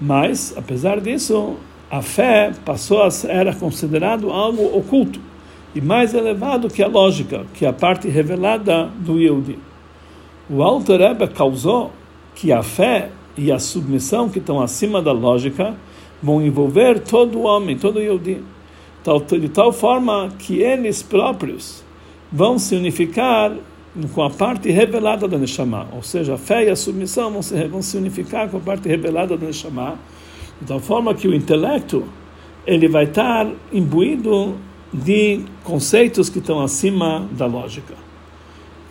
Mas, 0.00 0.54
apesar 0.56 1.00
disso, 1.00 1.56
a 1.90 2.00
fé 2.00 2.52
passou 2.64 3.02
a 3.02 3.10
ser, 3.10 3.30
era 3.30 3.54
considerado 3.54 4.30
algo 4.30 4.64
oculto 4.76 5.20
e 5.74 5.80
mais 5.80 6.14
elevado 6.14 6.68
que 6.68 6.82
a 6.82 6.86
lógica, 6.86 7.44
que 7.54 7.64
é 7.64 7.68
a 7.68 7.72
parte 7.72 8.08
revelada 8.08 8.86
do 8.98 9.18
Yehudi. 9.18 9.58
O 10.48 10.62
Alter 10.62 11.00
Rebbe 11.00 11.28
causou 11.28 11.92
que 12.34 12.52
a 12.52 12.62
fé 12.62 13.10
e 13.36 13.50
a 13.50 13.58
submissão 13.58 14.28
que 14.28 14.38
estão 14.38 14.60
acima 14.60 15.00
da 15.00 15.12
lógica 15.12 15.74
vão 16.22 16.42
envolver 16.42 17.00
todo 17.00 17.38
o 17.38 17.42
homem, 17.42 17.76
todo 17.76 17.96
o 17.96 18.00
Yehudi, 18.00 18.42
de 19.40 19.48
tal 19.48 19.72
forma 19.72 20.30
que 20.38 20.60
eles 20.60 21.02
próprios 21.02 21.84
vão 22.30 22.58
se 22.58 22.74
unificar 22.76 23.52
com 24.14 24.22
a 24.22 24.30
parte 24.30 24.70
revelada 24.70 25.28
da 25.28 25.36
Neshama, 25.36 25.86
ou 25.92 26.02
seja, 26.02 26.34
a 26.34 26.38
fé 26.38 26.64
e 26.64 26.70
a 26.70 26.76
submissão 26.76 27.30
vão 27.30 27.42
se, 27.42 27.64
vão 27.68 27.82
se 27.82 27.96
unificar 27.96 28.48
com 28.48 28.56
a 28.56 28.60
parte 28.60 28.88
revelada 28.88 29.36
da 29.36 29.46
Neshama, 29.46 29.98
de 30.60 30.66
tal 30.66 30.80
forma 30.80 31.14
que 31.14 31.28
o 31.28 31.34
intelecto 31.34 32.04
ele 32.66 32.88
vai 32.88 33.04
estar 33.04 33.46
imbuído 33.72 34.56
de 34.92 35.40
conceitos 35.64 36.28
que 36.28 36.38
estão 36.38 36.60
acima 36.60 37.26
da 37.32 37.46
lógica. 37.46 37.94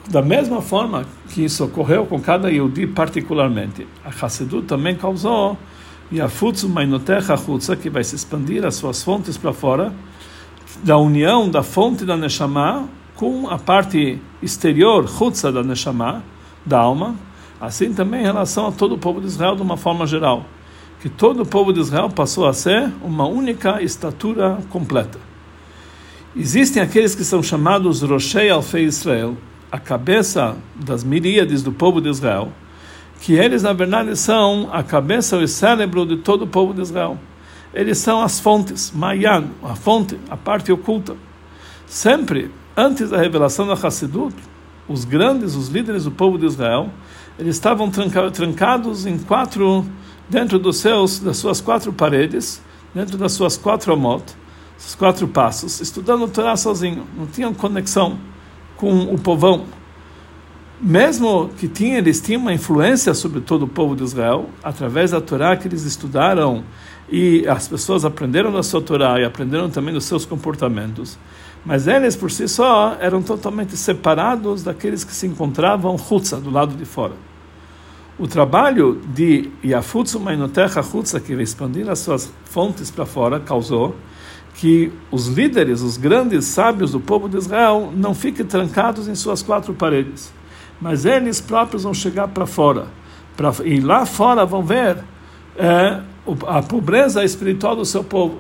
Da 0.09 0.21
mesma 0.21 0.61
forma 0.61 1.05
que 1.29 1.45
isso 1.45 1.63
ocorreu 1.63 2.05
com 2.05 2.19
cada 2.19 2.49
Yehudi 2.49 2.87
particularmente, 2.87 3.87
a 4.03 4.09
Hassedut 4.09 4.65
também 4.65 4.95
causou 4.95 5.57
e 6.11 6.19
a 6.19 6.27
Futsu 6.27 6.67
Mainotecha 6.67 7.37
Chutza, 7.37 7.75
que 7.75 7.89
vai 7.89 8.03
se 8.03 8.15
expandir 8.15 8.65
as 8.65 8.75
suas 8.75 9.01
fontes 9.01 9.37
para 9.37 9.53
fora, 9.53 9.93
da 10.83 10.97
união 10.97 11.49
da 11.49 11.63
fonte 11.63 12.05
da 12.05 12.17
Neshama 12.17 12.87
com 13.15 13.47
a 13.49 13.57
parte 13.57 14.19
exterior, 14.41 15.07
Chutza 15.07 15.51
da 15.51 15.63
Neshama, 15.63 16.23
da 16.65 16.79
alma, 16.79 17.15
assim 17.59 17.93
também 17.93 18.21
em 18.21 18.25
relação 18.25 18.67
a 18.67 18.71
todo 18.71 18.95
o 18.95 18.97
povo 18.97 19.21
de 19.21 19.27
Israel 19.27 19.55
de 19.55 19.61
uma 19.61 19.77
forma 19.77 20.05
geral, 20.05 20.45
que 20.99 21.07
todo 21.07 21.43
o 21.43 21.45
povo 21.45 21.71
de 21.71 21.79
Israel 21.79 22.09
passou 22.09 22.47
a 22.47 22.53
ser 22.53 22.91
uma 23.01 23.25
única 23.25 23.81
estatura 23.81 24.57
completa. 24.69 25.19
Existem 26.35 26.81
aqueles 26.81 27.15
que 27.15 27.23
são 27.23 27.41
chamados 27.41 28.01
Roshei 28.01 28.49
Alfei 28.49 28.85
Israel, 28.85 29.37
a 29.71 29.79
cabeça 29.79 30.57
das 30.75 31.03
miríades 31.03 31.63
do 31.63 31.71
povo 31.71 32.01
de 32.01 32.09
Israel, 32.09 32.51
que 33.21 33.33
eles 33.33 33.61
na 33.61 33.71
verdade 33.71 34.15
são 34.15 34.67
a 34.73 34.81
cabeça 34.81 35.37
e 35.37 35.43
o 35.43 35.47
cérebro 35.47 36.05
de 36.05 36.17
todo 36.17 36.41
o 36.43 36.47
povo 36.47 36.73
de 36.73 36.81
Israel. 36.81 37.17
Eles 37.71 37.99
são 37.99 38.19
as 38.21 38.39
fontes, 38.39 38.91
Mayan, 38.91 39.45
a 39.63 39.75
fonte, 39.75 40.19
a 40.29 40.35
parte 40.35 40.71
oculta. 40.71 41.15
Sempre 41.85 42.51
antes 42.75 43.11
da 43.11 43.17
revelação 43.17 43.67
da 43.67 43.73
Hassidut, 43.73 44.35
os 44.87 45.05
grandes, 45.05 45.55
os 45.55 45.69
líderes 45.69 46.03
do 46.03 46.11
povo 46.11 46.37
de 46.37 46.47
Israel, 46.47 46.89
eles 47.37 47.55
estavam 47.55 47.91
trancados 47.91 49.05
em 49.05 49.19
quatro, 49.19 49.85
dentro 50.27 50.57
dos 50.57 50.77
seus, 50.77 51.19
das 51.19 51.37
suas 51.37 51.61
quatro 51.61 51.93
paredes, 51.93 52.59
dentro 52.93 53.17
das 53.17 53.33
suas 53.33 53.55
quatro 53.55 53.93
amot, 53.93 54.35
os 54.77 54.95
quatro 54.95 55.27
passos, 55.27 55.79
estudando 55.79 56.23
o 56.23 56.27
Torá 56.27 56.57
sozinho, 56.57 57.05
não 57.15 57.27
tinham 57.27 57.53
conexão 57.53 58.17
com 58.77 59.13
o 59.13 59.19
povão. 59.19 59.65
Mesmo 60.83 61.51
que 61.59 61.67
tinha, 61.67 61.99
eles 61.99 62.19
tinham 62.19 62.41
uma 62.41 62.51
influência 62.51 63.13
sobre 63.13 63.39
todo 63.39 63.65
o 63.65 63.67
povo 63.67 63.95
de 63.95 64.03
Israel, 64.03 64.49
através 64.63 65.11
da 65.11 65.21
Torá 65.21 65.55
que 65.55 65.67
eles 65.67 65.83
estudaram 65.83 66.63
e 67.07 67.47
as 67.47 67.67
pessoas 67.67 68.03
aprenderam 68.03 68.51
da 68.51 68.63
sua 68.63 68.81
Torá 68.81 69.19
e 69.19 69.23
aprenderam 69.23 69.69
também 69.69 69.93
dos 69.93 70.05
seus 70.05 70.25
comportamentos. 70.25 71.19
Mas 71.63 71.85
eles 71.85 72.15
por 72.15 72.31
si 72.31 72.47
só 72.47 72.97
eram 72.99 73.21
totalmente 73.21 73.77
separados 73.77 74.63
daqueles 74.63 75.03
que 75.03 75.13
se 75.13 75.27
encontravam 75.27 75.95
Hutza, 75.95 76.37
do 76.37 76.49
lado 76.49 76.75
de 76.75 76.85
fora. 76.85 77.13
O 78.17 78.27
trabalho 78.27 78.99
de 79.13 79.51
Yafutsu 79.63 80.19
Mainotecha 80.19 80.81
Hutza, 80.81 81.19
que 81.19 81.33
expandir 81.33 81.87
as 81.89 81.99
suas 81.99 82.33
fontes 82.45 82.89
para 82.89 83.05
fora, 83.05 83.39
causou 83.39 83.95
que 84.55 84.91
os 85.11 85.27
líderes, 85.27 85.81
os 85.81 85.95
grandes 85.95 86.45
sábios 86.45 86.91
do 86.91 86.99
povo 86.99 87.29
de 87.29 87.37
Israel, 87.37 87.93
não 87.95 88.15
fiquem 88.15 88.45
trancados 88.45 89.07
em 89.07 89.13
suas 89.13 89.43
quatro 89.43 89.75
paredes, 89.75 90.33
mas 90.81 91.05
eles 91.05 91.39
próprios 91.39 91.83
vão 91.83 91.93
chegar 91.93 92.27
para 92.27 92.45
fora, 92.47 92.87
pra, 93.37 93.53
e 93.63 93.79
lá 93.79 94.05
fora 94.05 94.45
vão 94.45 94.63
ver 94.63 94.97
é, 95.55 95.99
a 96.47 96.61
pobreza 96.61 97.23
espiritual 97.23 97.75
do 97.75 97.85
seu 97.85 98.03
povo, 98.03 98.39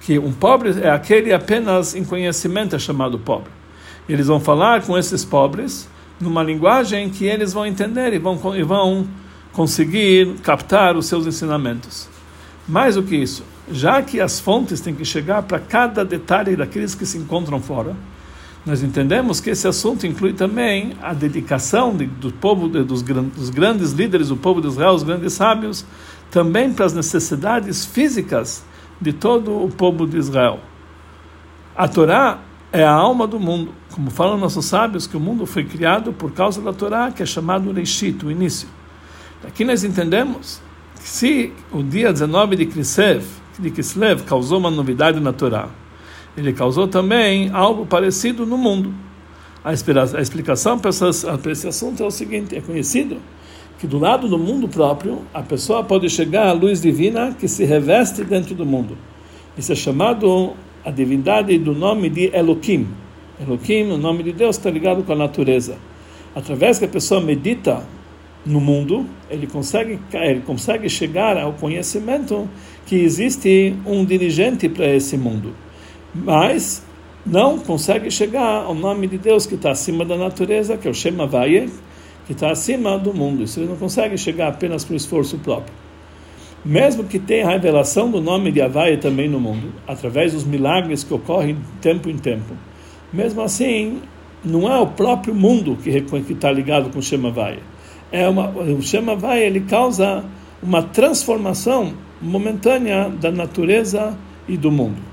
que 0.00 0.18
um 0.18 0.32
pobre 0.32 0.80
é 0.80 0.90
aquele 0.90 1.32
apenas 1.32 1.94
em 1.94 2.04
conhecimento 2.04 2.74
é 2.74 2.78
chamado 2.78 3.18
pobre. 3.18 3.50
Eles 4.08 4.26
vão 4.26 4.40
falar 4.40 4.82
com 4.82 4.98
esses 4.98 5.24
pobres 5.24 5.88
numa 6.20 6.42
linguagem 6.42 7.08
que 7.10 7.24
eles 7.24 7.52
vão 7.52 7.66
entender 7.66 8.12
e 8.12 8.18
vão, 8.18 8.56
e 8.56 8.62
vão 8.62 9.06
conseguir 9.52 10.34
captar 10.42 10.96
os 10.96 11.06
seus 11.06 11.26
ensinamentos. 11.26 12.08
Mais 12.66 12.94
do 12.94 13.02
que 13.02 13.16
isso, 13.16 13.44
já 13.70 14.02
que 14.02 14.20
as 14.20 14.40
fontes 14.40 14.80
têm 14.80 14.94
que 14.94 15.04
chegar 15.04 15.42
para 15.42 15.58
cada 15.58 16.04
detalhe 16.04 16.56
daqueles 16.56 16.94
que 16.94 17.06
se 17.06 17.18
encontram 17.18 17.60
fora, 17.60 17.94
nós 18.64 18.82
entendemos 18.82 19.40
que 19.40 19.50
esse 19.50 19.66
assunto 19.66 20.06
inclui 20.06 20.32
também 20.32 20.92
a 21.02 21.12
dedicação 21.12 21.96
de, 21.96 22.06
do 22.06 22.30
povo, 22.30 22.68
de, 22.68 22.84
dos, 22.84 23.02
dos, 23.02 23.50
grandes 23.50 23.90
líderes 23.90 24.28
do 24.28 24.36
povo 24.36 24.60
de 24.60 24.68
Israel, 24.68 24.92
os 24.92 25.02
grandes 25.02 25.32
sábios, 25.32 25.84
também 26.30 26.72
para 26.72 26.86
as 26.86 26.94
necessidades 26.94 27.84
físicas 27.84 28.64
de 29.00 29.12
todo 29.12 29.64
o 29.64 29.68
povo 29.68 30.06
de 30.06 30.16
Israel. 30.16 30.60
A 31.74 31.88
Torá 31.88 32.38
é 32.70 32.84
a 32.84 32.92
alma 32.92 33.26
do 33.26 33.40
mundo, 33.40 33.72
como 33.90 34.10
falam 34.10 34.38
nossos 34.38 34.64
sábios, 34.66 35.08
que 35.08 35.16
o 35.16 35.20
mundo 35.20 35.44
foi 35.44 35.64
criado 35.64 36.12
por 36.12 36.30
causa 36.32 36.62
da 36.62 36.72
Torá, 36.72 37.10
que 37.10 37.22
é 37.22 37.26
chamado 37.26 37.72
Reishit, 37.72 38.24
o 38.24 38.30
início. 38.30 38.68
Aqui 39.44 39.64
nós 39.64 39.82
entendemos 39.82 40.62
que 41.00 41.08
se 41.08 41.52
o 41.72 41.82
dia 41.82 42.12
19 42.12 42.54
de 42.54 42.66
Kislev, 42.66 43.24
de 43.58 43.70
Kislev 43.72 44.22
causou 44.22 44.58
uma 44.58 44.70
novidade 44.70 45.18
na 45.18 45.32
Torá, 45.32 45.68
ele 46.36 46.52
causou 46.52 46.88
também 46.88 47.50
algo 47.52 47.84
parecido 47.84 48.46
no 48.46 48.56
mundo. 48.56 48.94
A 49.64 49.72
explicação 49.72 50.78
para 50.78 50.90
esse 51.52 51.68
assunto 51.68 52.02
é 52.02 52.06
o 52.06 52.10
seguinte: 52.10 52.56
é 52.56 52.60
conhecido 52.60 53.18
que 53.78 53.86
do 53.86 53.98
lado 53.98 54.28
do 54.28 54.38
mundo 54.38 54.66
próprio 54.68 55.22
a 55.32 55.42
pessoa 55.42 55.84
pode 55.84 56.08
chegar 56.08 56.48
à 56.48 56.52
luz 56.52 56.80
divina 56.80 57.34
que 57.38 57.46
se 57.46 57.64
reveste 57.64 58.24
dentro 58.24 58.54
do 58.54 58.64
mundo. 58.64 58.96
Isso 59.56 59.72
é 59.72 59.74
chamado 59.74 60.54
a 60.84 60.90
divindade 60.90 61.56
do 61.58 61.74
nome 61.74 62.08
de 62.08 62.34
Elohim. 62.34 62.88
Elohim, 63.40 63.92
o 63.92 63.98
nome 63.98 64.22
de 64.22 64.32
Deus, 64.32 64.56
está 64.56 64.70
ligado 64.70 65.04
com 65.04 65.12
a 65.12 65.16
natureza. 65.16 65.76
Através 66.34 66.78
que 66.78 66.86
a 66.86 66.88
pessoa 66.88 67.20
medita 67.20 67.84
no 68.44 68.60
mundo, 68.60 69.06
ele 69.30 69.46
consegue, 69.46 69.98
ele 70.12 70.40
consegue 70.40 70.88
chegar 70.88 71.36
ao 71.36 71.52
conhecimento 71.52 72.48
que 72.86 72.96
existe 72.96 73.76
um 73.86 74.04
dirigente 74.04 74.68
para 74.68 74.86
esse 74.86 75.16
mundo 75.16 75.52
mas 76.14 76.84
não 77.24 77.58
consegue 77.58 78.10
chegar 78.10 78.64
ao 78.64 78.74
nome 78.74 79.06
de 79.06 79.18
Deus 79.18 79.46
que 79.46 79.54
está 79.54 79.70
acima 79.70 80.04
da 80.04 80.16
natureza, 80.16 80.76
que 80.76 80.88
é 80.88 80.90
o 80.90 80.94
Shema 80.94 81.26
Vaye, 81.26 81.70
que 82.26 82.32
está 82.32 82.50
acima 82.50 82.98
do 82.98 83.14
mundo. 83.14 83.42
Isso 83.44 83.60
ele 83.60 83.68
não 83.68 83.76
consegue 83.76 84.18
chegar 84.18 84.48
apenas 84.48 84.84
por 84.84 84.94
esforço 84.94 85.38
próprio. 85.38 85.74
Mesmo 86.64 87.04
que 87.04 87.18
tenha 87.18 87.46
a 87.46 87.50
revelação 87.50 88.10
do 88.10 88.20
nome 88.20 88.52
de 88.52 88.60
Havaia 88.60 88.96
também 88.96 89.28
no 89.28 89.40
mundo, 89.40 89.72
através 89.86 90.32
dos 90.32 90.44
milagres 90.44 91.02
que 91.02 91.12
ocorrem 91.12 91.56
de 91.56 91.60
tempo 91.80 92.08
em 92.08 92.16
tempo, 92.16 92.54
mesmo 93.12 93.42
assim, 93.42 94.00
não 94.44 94.72
é 94.72 94.78
o 94.78 94.86
próprio 94.86 95.34
mundo 95.34 95.76
que 95.76 95.90
está 95.90 96.52
ligado 96.52 96.90
com 96.90 97.00
o 97.00 97.02
Shema 97.02 97.30
Vaia. 97.30 97.58
É 98.12 98.28
uma, 98.28 98.48
o 98.48 98.80
Shema 98.80 99.16
Vaia 99.16 99.44
ele 99.44 99.60
causa 99.60 100.24
uma 100.62 100.82
transformação 100.82 101.94
momentânea 102.20 103.08
da 103.08 103.32
natureza 103.32 104.16
e 104.46 104.56
do 104.56 104.70
mundo. 104.70 105.11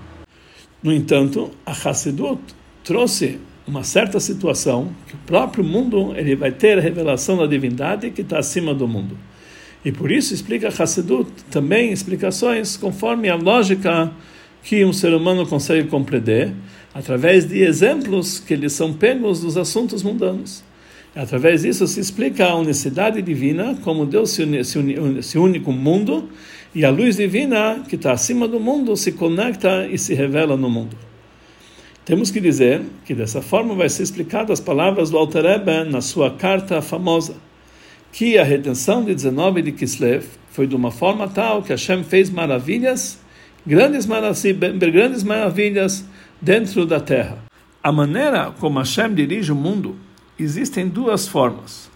No 0.82 0.94
entanto, 0.94 1.52
a 1.66 1.72
Hassidut 1.72 2.40
trouxe 2.84 3.40
uma 3.68 3.84
certa 3.84 4.20
situação 4.20 4.92
que 5.08 5.14
o 5.14 5.20
próprio 5.26 5.64
mundo 5.64 6.14
ele 6.16 6.36
vai 6.36 6.52
ter 6.52 6.78
a 6.78 6.82
revelação 6.82 7.38
da 7.38 7.46
divindade 7.46 8.10
que 8.12 8.22
está 8.22 8.40
acima 8.40 8.74
do 8.74 8.88
mundo. 8.88 9.18
E 9.84 9.92
por 9.92 10.12
isso 10.12 10.34
explica 10.34 10.70
Hassidut 10.70 11.30
também 11.52 11.92
explicações 11.92 12.78
conforme 12.78 13.30
a 13.30 13.36
lógica 13.36 14.12
que 14.64 14.84
um 14.84 14.92
ser 14.92 15.14
humano 15.14 15.46
consegue 15.46 15.88
compreender 15.88 16.54
através 16.94 17.46
de 17.48 17.62
exemplos 17.62 18.40
que 18.40 18.54
eles 18.54 18.74
são 18.74 18.94
pegos 18.94 19.42
dos 19.42 19.58
assuntos 19.58 20.04
mundanos. 20.04 20.64
Através 21.16 21.64
disso 21.64 21.88
se 21.88 22.00
explica 22.00 22.46
a 22.46 22.56
unicidade 22.56 23.22
divina, 23.22 23.78
como 23.84 24.06
Deus 24.06 24.32
se 24.32 24.44
une, 24.44 24.64
se 24.64 24.78
une, 24.78 25.24
se 25.24 25.38
une 25.38 25.60
com 25.60 25.72
o 25.72 25.74
mundo, 25.74 26.30
e 26.74 26.86
a 26.86 26.92
luz 26.92 27.18
divina, 27.18 27.84
que 27.88 27.96
está 27.96 28.12
acima 28.12 28.48
do 28.48 28.60
mundo, 28.60 28.96
se 28.96 29.12
conecta 29.12 29.88
e 29.88 29.98
se 29.98 30.14
revela 30.14 30.56
no 30.56 30.70
mundo. 30.70 30.96
Temos 32.06 32.32
que 32.32 32.40
dizer 32.40 32.82
que 33.06 33.14
dessa 33.14 33.42
forma 33.42 33.76
vai 33.76 33.90
ser 33.90 34.04
explicado 34.04 34.54
as 34.54 34.60
palavras 34.60 35.10
do 35.10 35.18
Alter 35.18 35.44
Rebbe 35.44 35.84
na 35.90 36.02
sua 36.02 36.32
carta 36.32 36.82
famosa, 36.82 37.36
que 38.12 38.38
a 38.38 38.44
redenção 38.44 39.04
de 39.04 39.14
19 39.14 39.62
de 39.62 39.72
Kislev 39.72 40.26
foi 40.52 40.68
de 40.68 40.76
uma 40.76 40.92
forma 40.92 41.28
tal 41.28 41.62
que 41.62 41.72
Hashem 41.72 42.04
fez 42.04 42.30
maravilhas, 42.30 43.20
grandes, 43.66 44.08
grandes 44.08 45.24
maravilhas 45.24 46.06
dentro 46.42 46.86
da 46.86 47.00
terra. 47.00 47.38
A 47.82 47.92
maneira 47.92 48.52
como 48.60 48.80
Hashem 48.80 49.14
dirige 49.14 49.52
o 49.52 49.56
mundo 49.56 49.96
existem 50.38 50.88
duas 50.88 51.28
formas. 51.28 51.90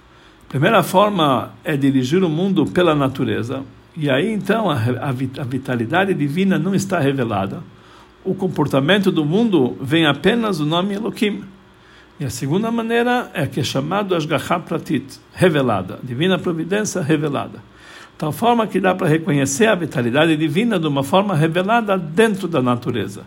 A 0.47 0.49
primeira 0.49 0.83
forma 0.83 1.53
é 1.63 1.75
dirigir 1.75 2.23
o 2.23 2.29
mundo 2.29 2.65
pela 2.65 2.93
natureza, 2.93 3.63
e 3.95 4.09
aí 4.09 4.31
então 4.31 4.69
a, 4.69 4.75
a, 4.75 5.09
a 5.09 5.43
vitalidade 5.43 6.13
divina 6.13 6.57
não 6.57 6.73
está 6.73 6.99
revelada. 6.99 7.61
O 8.23 8.33
comportamento 8.33 9.11
do 9.11 9.25
mundo 9.25 9.77
vem 9.81 10.05
apenas 10.05 10.59
o 10.59 10.65
nome 10.65 10.95
Elohim. 10.95 11.43
E 12.19 12.25
a 12.25 12.29
segunda 12.29 12.71
maneira 12.71 13.29
é 13.33 13.45
que 13.45 13.59
é 13.59 13.63
chamado 13.63 14.15
Ashgaha 14.15 14.59
Pratit, 14.59 15.19
revelada, 15.33 15.99
divina 16.03 16.39
providência 16.39 17.01
revelada. 17.01 17.59
Tal 18.17 18.31
forma 18.31 18.67
que 18.67 18.79
dá 18.79 18.93
para 18.95 19.07
reconhecer 19.07 19.65
a 19.65 19.75
vitalidade 19.75 20.37
divina 20.37 20.79
de 20.79 20.87
uma 20.87 21.03
forma 21.03 21.35
revelada 21.35 21.97
dentro 21.97 22.47
da 22.47 22.61
natureza. 22.61 23.23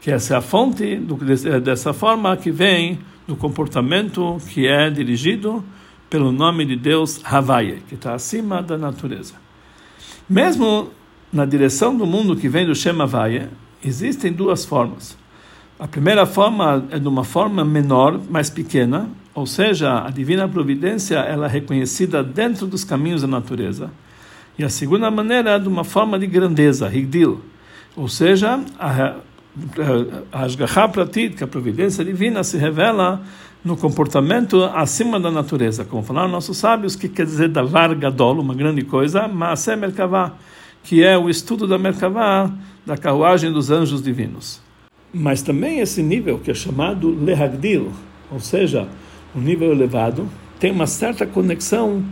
Que 0.00 0.10
essa 0.10 0.34
é 0.34 0.36
a 0.38 0.40
fonte 0.40 0.96
do, 0.96 1.14
dessa 1.60 1.92
forma 1.92 2.36
que 2.36 2.50
vem 2.50 2.98
do 3.26 3.36
comportamento 3.36 4.38
que 4.48 4.66
é 4.66 4.90
dirigido 4.90 5.64
pelo 6.10 6.32
nome 6.32 6.64
de 6.64 6.76
Deus 6.76 7.20
Havaye, 7.24 7.82
que 7.88 7.94
está 7.94 8.14
acima 8.14 8.62
da 8.62 8.76
natureza. 8.76 9.34
Mesmo 10.32 10.88
na 11.30 11.44
direção 11.44 11.94
do 11.94 12.06
mundo 12.06 12.34
que 12.34 12.48
vem 12.48 12.64
do 12.64 12.74
Shem 12.74 12.98
Havaye, 12.98 13.50
existem 13.84 14.32
duas 14.32 14.64
formas. 14.64 15.14
A 15.78 15.86
primeira 15.86 16.24
forma 16.24 16.86
é 16.90 16.98
de 16.98 17.06
uma 17.06 17.22
forma 17.22 17.62
menor, 17.66 18.18
mais 18.30 18.48
pequena, 18.48 19.10
ou 19.34 19.44
seja, 19.46 20.02
a 20.02 20.08
divina 20.08 20.48
providência 20.48 21.16
ela 21.16 21.44
é 21.44 21.50
reconhecida 21.50 22.24
dentro 22.24 22.66
dos 22.66 22.82
caminhos 22.82 23.20
da 23.20 23.28
natureza. 23.28 23.90
E 24.58 24.64
a 24.64 24.70
segunda 24.70 25.10
maneira 25.10 25.50
é 25.50 25.58
de 25.58 25.68
uma 25.68 25.84
forma 25.84 26.18
de 26.18 26.26
grandeza, 26.26 26.88
Higdil, 26.88 27.42
ou 27.94 28.08
seja, 28.08 28.58
a 28.78 29.16
Ashgaha 30.32 30.88
Pratit, 30.88 31.36
que 31.36 31.44
a 31.44 31.46
providência 31.46 32.02
divina 32.02 32.42
se 32.42 32.56
revela 32.56 33.20
no 33.64 33.76
comportamento 33.76 34.64
acima 34.64 35.18
da 35.18 35.30
natureza. 35.30 35.84
Como 35.84 36.02
falaram 36.02 36.28
nossos 36.28 36.56
sábios, 36.56 36.96
que 36.96 37.08
quer 37.08 37.26
dizer 37.26 37.48
da 37.48 37.62
larga 37.62 38.10
dolo, 38.10 38.42
uma 38.42 38.54
grande 38.54 38.82
coisa, 38.82 39.28
Maaseh 39.28 39.76
Merkavah, 39.76 40.34
que 40.82 41.02
é 41.02 41.16
o 41.16 41.30
estudo 41.30 41.66
da 41.66 41.78
Merkavah, 41.78 42.52
da 42.84 42.96
carruagem 42.96 43.52
dos 43.52 43.70
anjos 43.70 44.02
divinos. 44.02 44.60
Mas 45.12 45.42
também 45.42 45.80
esse 45.80 46.02
nível, 46.02 46.38
que 46.38 46.50
é 46.50 46.54
chamado 46.54 47.10
Lehagdil, 47.10 47.92
ou 48.30 48.40
seja, 48.40 48.88
um 49.34 49.40
nível 49.40 49.70
elevado, 49.70 50.28
tem 50.58 50.70
uma 50.70 50.86
certa 50.86 51.26
conexão 51.26 52.02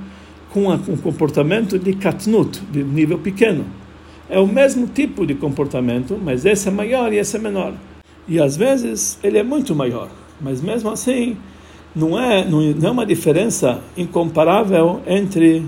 com, 0.51 0.71
a, 0.71 0.79
com 0.79 0.93
o 0.93 0.99
comportamento 0.99 1.79
de 1.79 1.95
Katnut, 1.95 2.61
de 2.71 2.85
nível 2.85 3.19
pequeno 3.19 3.65
é 4.31 4.39
o 4.39 4.47
mesmo 4.47 4.87
tipo 4.87 5.27
de 5.27 5.35
comportamento, 5.35 6.19
mas 6.23 6.47
esse 6.47 6.69
é 6.69 6.71
maior 6.71 7.13
e 7.13 7.19
esse 7.19 7.37
é 7.37 7.41
menor. 7.41 7.75
E 8.29 8.41
às 8.41 8.57
vezes 8.57 9.19
ele 9.25 9.37
é 9.37 9.43
muito 9.43 9.75
maior, 9.75 10.09
mas 10.41 10.61
mesmo 10.61 10.91
assim 10.91 11.37
não 11.95 12.19
é, 12.19 12.45
não 12.45 12.63
é 12.63 12.91
uma 12.91 13.05
diferença 13.05 13.81
incomparável 13.97 15.03
entre 15.07 15.67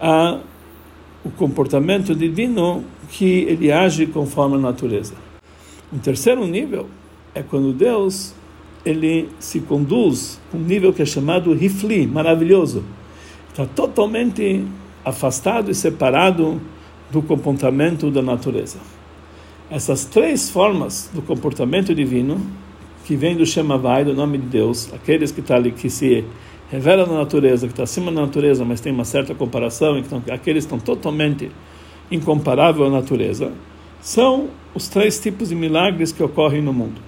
a, 0.00 0.38
o 1.24 1.30
comportamento 1.30 2.14
divino 2.14 2.84
que 3.10 3.24
ele 3.24 3.72
age 3.72 4.06
conforme 4.06 4.56
a 4.56 4.58
natureza. 4.58 5.14
Um 5.92 5.98
terceiro 5.98 6.46
nível 6.46 6.86
é 7.34 7.42
quando 7.42 7.72
Deus 7.72 8.34
ele 8.84 9.28
se 9.38 9.60
conduz 9.60 10.38
um 10.52 10.58
nível 10.58 10.92
que 10.92 11.00
é 11.00 11.06
chamado 11.06 11.54
rifli, 11.54 12.06
maravilhoso. 12.06 12.84
Está 13.48 13.64
totalmente 13.64 14.64
afastado 15.04 15.70
e 15.70 15.74
separado 15.74 16.60
do 17.10 17.22
comportamento 17.22 18.10
da 18.10 18.20
natureza. 18.20 18.78
Essas 19.70 20.04
três 20.04 20.50
formas 20.50 21.10
do 21.14 21.22
comportamento 21.22 21.94
divino, 21.94 22.40
que 23.04 23.16
vem 23.16 23.36
do 23.36 23.44
Shemavai, 23.44 24.04
do 24.04 24.14
nome 24.14 24.38
de 24.38 24.46
Deus, 24.46 24.92
aqueles 24.92 25.30
que, 25.30 25.42
tá 25.42 25.56
ali, 25.56 25.70
que 25.70 25.90
se 25.90 26.24
revela 26.70 27.06
na 27.06 27.14
natureza, 27.14 27.66
que 27.66 27.72
está 27.72 27.82
acima 27.82 28.10
da 28.10 28.22
natureza, 28.22 28.64
mas 28.64 28.80
tem 28.80 28.92
uma 28.92 29.04
certa 29.04 29.34
comparação, 29.34 29.98
então 29.98 30.22
aqueles 30.30 30.64
que 30.64 30.74
estão 30.74 30.78
totalmente 30.78 31.50
incomparável 32.10 32.86
à 32.86 32.90
natureza, 32.90 33.52
são 34.00 34.48
os 34.74 34.88
três 34.88 35.20
tipos 35.20 35.50
de 35.50 35.54
milagres 35.54 36.12
que 36.12 36.22
ocorrem 36.22 36.62
no 36.62 36.72
mundo. 36.72 37.00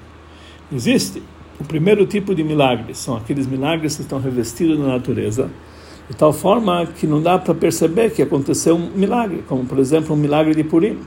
Existe 0.72 1.22
o 1.58 1.64
primeiro 1.64 2.06
tipo 2.06 2.34
de 2.34 2.44
milagres, 2.44 2.98
são 2.98 3.16
aqueles 3.16 3.46
milagres 3.46 3.96
que 3.96 4.02
estão 4.02 4.20
revestidos 4.20 4.78
na 4.78 4.88
natureza, 4.88 5.50
de 6.08 6.16
tal 6.16 6.32
forma 6.32 6.86
que 6.86 7.06
não 7.06 7.20
dá 7.20 7.38
para 7.38 7.54
perceber 7.54 8.10
que 8.10 8.22
aconteceu 8.22 8.76
um 8.76 8.90
milagre, 8.90 9.42
como 9.48 9.64
por 9.64 9.78
exemplo 9.78 10.14
um 10.14 10.18
milagre 10.18 10.54
de 10.54 10.62
Purim. 10.62 10.98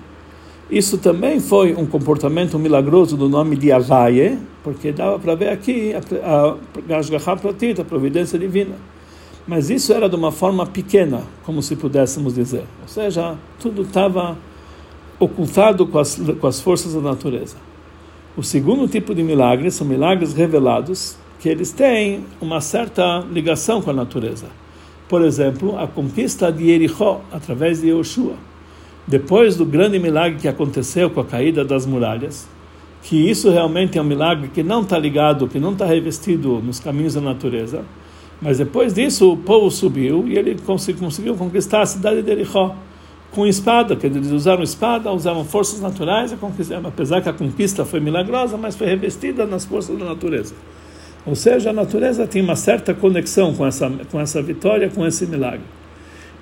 Isso 0.69 0.97
também 0.99 1.39
foi 1.39 1.73
um 1.73 1.85
comportamento 1.85 2.59
milagroso 2.59 3.17
do 3.17 3.27
nome 3.27 3.55
de 3.55 3.71
Avaye, 3.71 4.37
porque 4.63 4.91
dava 4.91 5.17
para 5.17 5.33
ver 5.33 5.49
aqui 5.49 5.93
a 5.93 6.55
Gashgaha 6.87 7.35
Pratit, 7.37 7.81
a 7.81 7.83
providência 7.83 8.37
divina. 8.37 8.75
Mas 9.47 9.69
isso 9.71 9.91
era 9.91 10.07
de 10.07 10.15
uma 10.15 10.31
forma 10.31 10.65
pequena, 10.67 11.23
como 11.43 11.61
se 11.63 11.75
pudéssemos 11.75 12.35
dizer. 12.35 12.65
Ou 12.83 12.87
seja, 12.87 13.35
tudo 13.59 13.81
estava 13.81 14.37
ocultado 15.19 15.87
com 15.87 15.97
as, 15.97 16.21
com 16.39 16.45
as 16.45 16.61
forças 16.61 16.93
da 16.93 17.01
natureza. 17.01 17.57
O 18.37 18.43
segundo 18.43 18.87
tipo 18.87 19.15
de 19.15 19.23
milagres 19.23 19.73
são 19.73 19.87
milagres 19.87 20.33
revelados, 20.33 21.17
que 21.39 21.49
eles 21.49 21.71
têm 21.71 22.25
uma 22.39 22.61
certa 22.61 23.25
ligação 23.31 23.81
com 23.81 23.89
a 23.89 23.93
natureza 23.93 24.45
por 25.09 25.23
exemplo, 25.23 25.77
a 25.77 25.87
conquista 25.87 26.51
de 26.51 26.67
Jericó 26.67 27.21
através 27.31 27.81
de 27.81 27.89
Yoshua. 27.89 28.35
Depois 29.09 29.55
do 29.55 29.65
grande 29.65 29.97
milagre 29.97 30.37
que 30.39 30.47
aconteceu 30.47 31.09
com 31.09 31.19
a 31.19 31.25
caída 31.25 31.65
das 31.65 31.83
muralhas, 31.83 32.47
que 33.01 33.27
isso 33.27 33.49
realmente 33.49 33.97
é 33.97 34.01
um 34.03 34.05
milagre 34.05 34.49
que 34.49 34.61
não 34.61 34.83
está 34.83 34.99
ligado, 34.99 35.47
que 35.47 35.59
não 35.59 35.71
está 35.71 35.83
revestido 35.83 36.61
nos 36.61 36.79
caminhos 36.79 37.15
da 37.15 37.21
natureza, 37.21 37.83
mas 38.39 38.59
depois 38.59 38.93
disso 38.93 39.33
o 39.33 39.35
povo 39.35 39.71
subiu 39.71 40.27
e 40.27 40.37
ele 40.37 40.55
conseguiu 40.63 41.33
conquistar 41.35 41.81
a 41.81 41.87
cidade 41.87 42.21
de 42.21 42.27
Jericó 42.27 42.75
com 43.31 43.47
espada, 43.47 43.95
que 43.95 44.05
eles 44.05 44.29
usaram 44.29 44.61
espada, 44.61 45.11
usaram 45.11 45.43
forças 45.43 45.81
naturais, 45.81 46.31
apesar 46.85 47.23
que 47.23 47.29
a 47.29 47.33
conquista 47.33 47.83
foi 47.85 47.99
milagrosa, 47.99 48.57
mas 48.57 48.75
foi 48.75 48.85
revestida 48.85 49.43
nas 49.43 49.65
forças 49.65 49.97
da 49.97 50.05
natureza. 50.05 50.53
Ou 51.25 51.33
seja, 51.33 51.71
a 51.71 51.73
natureza 51.73 52.27
tem 52.27 52.43
uma 52.43 52.55
certa 52.55 52.93
conexão 52.93 53.55
com 53.55 53.65
essa, 53.65 53.91
com 54.11 54.19
essa 54.19 54.39
vitória, 54.39 54.87
com 54.87 55.03
esse 55.03 55.25
milagre. 55.25 55.78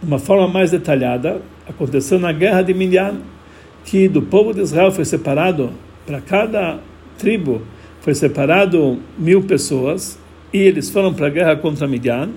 Uma 0.02 0.20
forma 0.20 0.48
mais 0.48 0.72
detalhada, 0.72 1.42
aconteceu 1.68 2.20
na 2.20 2.32
guerra 2.32 2.62
de 2.62 2.74
Midian, 2.74 3.16
que 3.84 4.08
do 4.08 4.22
povo 4.22 4.54
de 4.54 4.62
Israel 4.62 4.92
foi 4.92 5.06
separado, 5.06 5.72
para 6.06 6.22
cada 6.22 6.80
tribo 7.18 7.64
foi 8.02 8.14
separado 8.14 9.00
mil 9.18 9.44
pessoas, 9.44 10.20
e 10.54 10.60
eles 10.60 10.90
foram 10.90 11.14
para 11.14 11.28
a 11.28 11.32
guerra 11.32 11.56
contra 11.56 11.88
Midian, 11.88 12.30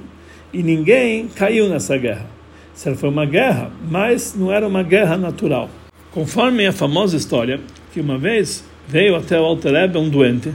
e 0.53 0.63
ninguém 0.63 1.29
caiu 1.29 1.69
nessa 1.69 1.97
guerra. 1.99 2.27
Essa 2.75 2.95
foi 2.95 3.11
uma 3.11 3.27
guerra, 3.27 3.71
mas 3.91 4.35
não 4.35 4.51
era 4.51 4.67
uma 4.67 4.83
guerra 4.83 5.19
natural. 5.19 5.69
Conforme 6.13 6.67
a 6.67 6.73
famosa 6.73 7.15
história, 7.15 7.61
que 7.93 8.01
uma 8.01 8.17
vez 8.17 8.65
veio 8.89 9.15
até 9.15 9.39
o 9.39 9.45
Alter 9.45 9.97
um 9.99 10.09
doente, 10.09 10.51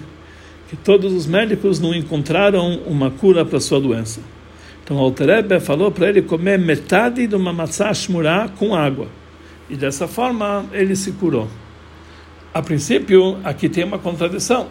que 0.67 0.75
todos 0.75 1.13
os 1.13 1.27
médicos 1.27 1.79
não 1.79 1.93
encontraram 1.93 2.79
uma 2.87 3.11
cura 3.11 3.45
para 3.45 3.59
sua 3.59 3.79
doença. 3.79 4.19
Então 4.85 4.97
o 4.97 4.99
Alterebe 4.99 5.59
falou 5.59 5.89
para 5.89 6.07
ele 6.07 6.21
comer 6.21 6.59
metade 6.59 7.25
de 7.25 7.35
uma 7.35 7.51
matzah 7.51 7.91
shmurá 7.91 8.47
com 8.47 8.75
água. 8.75 9.07
E 9.67 9.75
dessa 9.75 10.07
forma 10.07 10.63
ele 10.71 10.95
se 10.95 11.13
curou. 11.13 11.47
A 12.53 12.61
princípio, 12.61 13.39
aqui 13.43 13.67
tem 13.67 13.83
uma 13.83 13.97
contradição. 13.97 14.67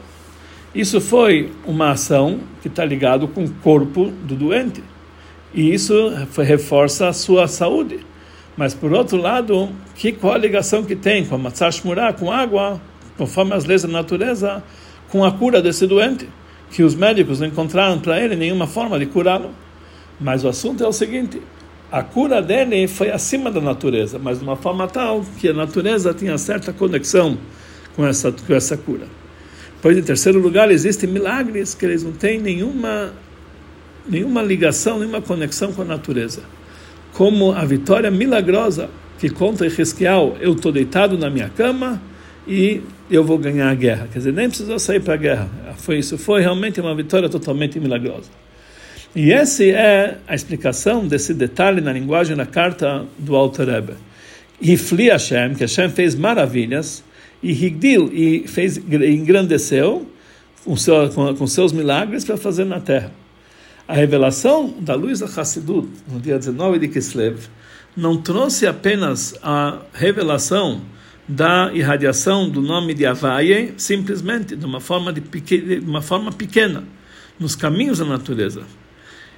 Isso 0.72 1.00
foi 1.00 1.53
uma 1.66 1.90
ação 1.90 2.38
que 2.62 2.68
está 2.68 2.85
ligado 2.85 3.27
com 3.27 3.42
o 3.42 3.50
corpo 3.55 4.12
do 4.22 4.37
doente. 4.37 4.85
E 5.53 5.74
isso 5.74 6.12
reforça 6.38 7.09
a 7.09 7.12
sua 7.12 7.48
saúde. 7.48 7.98
Mas 8.57 8.72
por 8.72 8.92
outro 8.92 9.16
lado, 9.16 9.68
que, 9.96 10.12
qual 10.12 10.35
a 10.35 10.38
ligação 10.38 10.85
que 10.85 10.94
tem 10.94 11.24
com 11.24 11.35
a 11.35 11.38
matzah 11.38 11.72
shmurá, 11.72 12.12
com 12.12 12.31
água, 12.31 12.81
conforme 13.18 13.53
as 13.53 13.64
leis 13.64 13.83
da 13.83 13.88
natureza, 13.88 14.62
com 15.09 15.24
a 15.24 15.33
cura 15.33 15.61
desse 15.61 15.88
doente, 15.88 16.29
que 16.70 16.85
os 16.85 16.94
médicos 16.94 17.40
não 17.40 17.48
encontraram 17.48 17.98
para 17.98 18.20
ele 18.20 18.37
nenhuma 18.37 18.68
forma 18.68 18.96
de 18.96 19.07
curá-lo. 19.07 19.50
Mas 20.20 20.44
o 20.44 20.48
assunto 20.48 20.83
é 20.83 20.87
o 20.87 20.92
seguinte: 20.92 21.40
a 21.90 22.03
cura 22.03 22.42
dele 22.42 22.88
foi 22.88 23.11
acima 23.11 23.50
da 23.50 23.61
natureza, 23.61 24.18
mas 24.18 24.38
de 24.38 24.44
uma 24.44 24.57
forma 24.57 24.87
tal 24.88 25.24
que 25.38 25.48
a 25.48 25.53
natureza 25.53 26.12
tinha 26.12 26.37
certa 26.38 26.72
conexão 26.72 27.38
com 27.94 28.07
essa, 28.07 28.33
com 28.33 28.55
essa 28.55 28.77
cura. 28.77 29.07
Pois, 29.81 29.96
em 29.96 30.03
terceiro 30.03 30.38
lugar, 30.38 30.70
existem 30.70 31.09
milagres 31.09 31.74
que 31.74 31.85
eles 31.85 32.03
não 32.03 32.12
têm 32.12 32.40
nenhuma, 32.40 33.12
nenhuma 34.09 34.42
ligação, 34.42 34.98
nenhuma 34.98 35.20
conexão 35.20 35.72
com 35.72 35.83
a 35.83 35.85
natureza. 35.85 36.42
Como 37.12 37.53
a 37.53 37.64
vitória 37.64 38.11
milagrosa 38.11 38.88
que 39.18 39.29
conta 39.29 39.66
Ezequiel, 39.66 40.37
eu 40.40 40.55
estou 40.55 40.72
deitado 40.72 41.16
na 41.16 41.31
minha 41.31 41.48
cama 41.48 42.00
e 42.48 42.83
eu 43.11 43.22
vou 43.22 43.38
ganhar 43.38 43.70
a 43.70 43.74
guerra. 43.74 44.09
Quer 44.12 44.18
dizer, 44.18 44.33
nem 44.33 44.48
precisou 44.48 44.79
sair 44.79 45.00
para 45.00 45.14
a 45.14 45.16
guerra. 45.16 45.48
Foi, 45.77 45.98
isso 45.98 46.18
foi 46.18 46.40
realmente 46.40 46.81
uma 46.81 46.94
vitória 46.94 47.29
totalmente 47.29 47.79
milagrosa. 47.79 48.31
E 49.16 49.33
essa 49.33 49.62
é 49.62 50.18
a 50.27 50.35
explicação 50.35 51.07
desse 51.07 51.33
detalhe 51.33 51.81
na 51.81 51.92
linguagem 51.92 52.35
da 52.37 52.44
carta 52.44 53.07
do 53.16 53.37
Alter 53.37 53.68
Rebbe. 53.68 53.92
Rifli 54.61 55.09
Hashem, 55.09 55.55
que 55.55 55.61
Hashem 55.61 55.88
fez 55.88 56.16
maravilhas, 56.16 57.05
e 57.40 57.53
Higdil, 57.53 58.11
e 58.12 58.48
fez, 58.48 58.77
engrandeceu 58.77 60.11
com, 60.64 60.77
seu, 60.77 61.09
com, 61.11 61.33
com 61.33 61.46
seus 61.46 61.72
milagres 61.72 62.24
para 62.24 62.37
fazer 62.37 62.64
na 62.64 62.81
terra. 62.81 63.12
A 63.87 63.94
revelação 63.94 64.74
da 64.81 64.96
luz 64.96 65.20
da 65.20 65.27
Hassidut, 65.27 65.88
no 66.11 66.18
dia 66.18 66.37
19 66.37 66.81
de 66.81 66.88
Kislev, 66.88 67.38
não 67.96 68.20
trouxe 68.20 68.66
apenas 68.66 69.38
a 69.44 69.79
revelação 69.92 70.81
da 71.29 71.70
irradiação 71.72 72.50
do 72.50 72.61
nome 72.61 72.94
de 72.94 73.07
Havaye, 73.07 73.74
simplesmente 73.77 74.57
de 74.57 74.66
uma 74.66 74.81
forma, 74.81 75.12
de, 75.12 75.20
de 75.20 75.79
uma 75.87 76.03
forma 76.03 76.33
pequena, 76.33 76.83
nos 77.38 77.55
caminhos 77.55 77.98
da 77.98 78.05
natureza. 78.05 78.62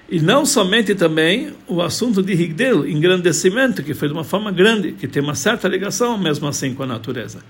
E 0.09 0.21
não 0.21 0.47
somente 0.47 0.95
também 0.95 1.53
o 1.67 1.83
assunto 1.83 2.23
de 2.23 2.33
Higdel, 2.33 2.89
engrandecimento, 2.89 3.83
que 3.83 3.93
foi 3.93 4.07
de 4.07 4.15
uma 4.15 4.23
forma 4.23 4.53
grande, 4.53 4.93
que 4.93 5.09
tem 5.09 5.21
uma 5.21 5.35
certa 5.35 5.67
ligação 5.67 6.17
mesmo 6.17 6.47
assim 6.47 6.75
com 6.75 6.85
a 6.85 6.87
natureza, 6.87 7.41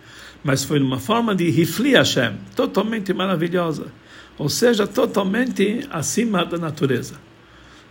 mas 0.42 0.64
foi 0.64 0.78
de 0.78 0.84
uma 0.84 0.98
forma 0.98 1.34
de 1.34 1.50
Rifli 1.50 1.92
Hashem, 1.92 2.32
totalmente 2.54 3.12
maravilhosa, 3.12 3.92
ou 4.38 4.48
seja, 4.48 4.86
totalmente 4.86 5.86
acima 5.90 6.46
da 6.46 6.56
natureza. 6.56 7.16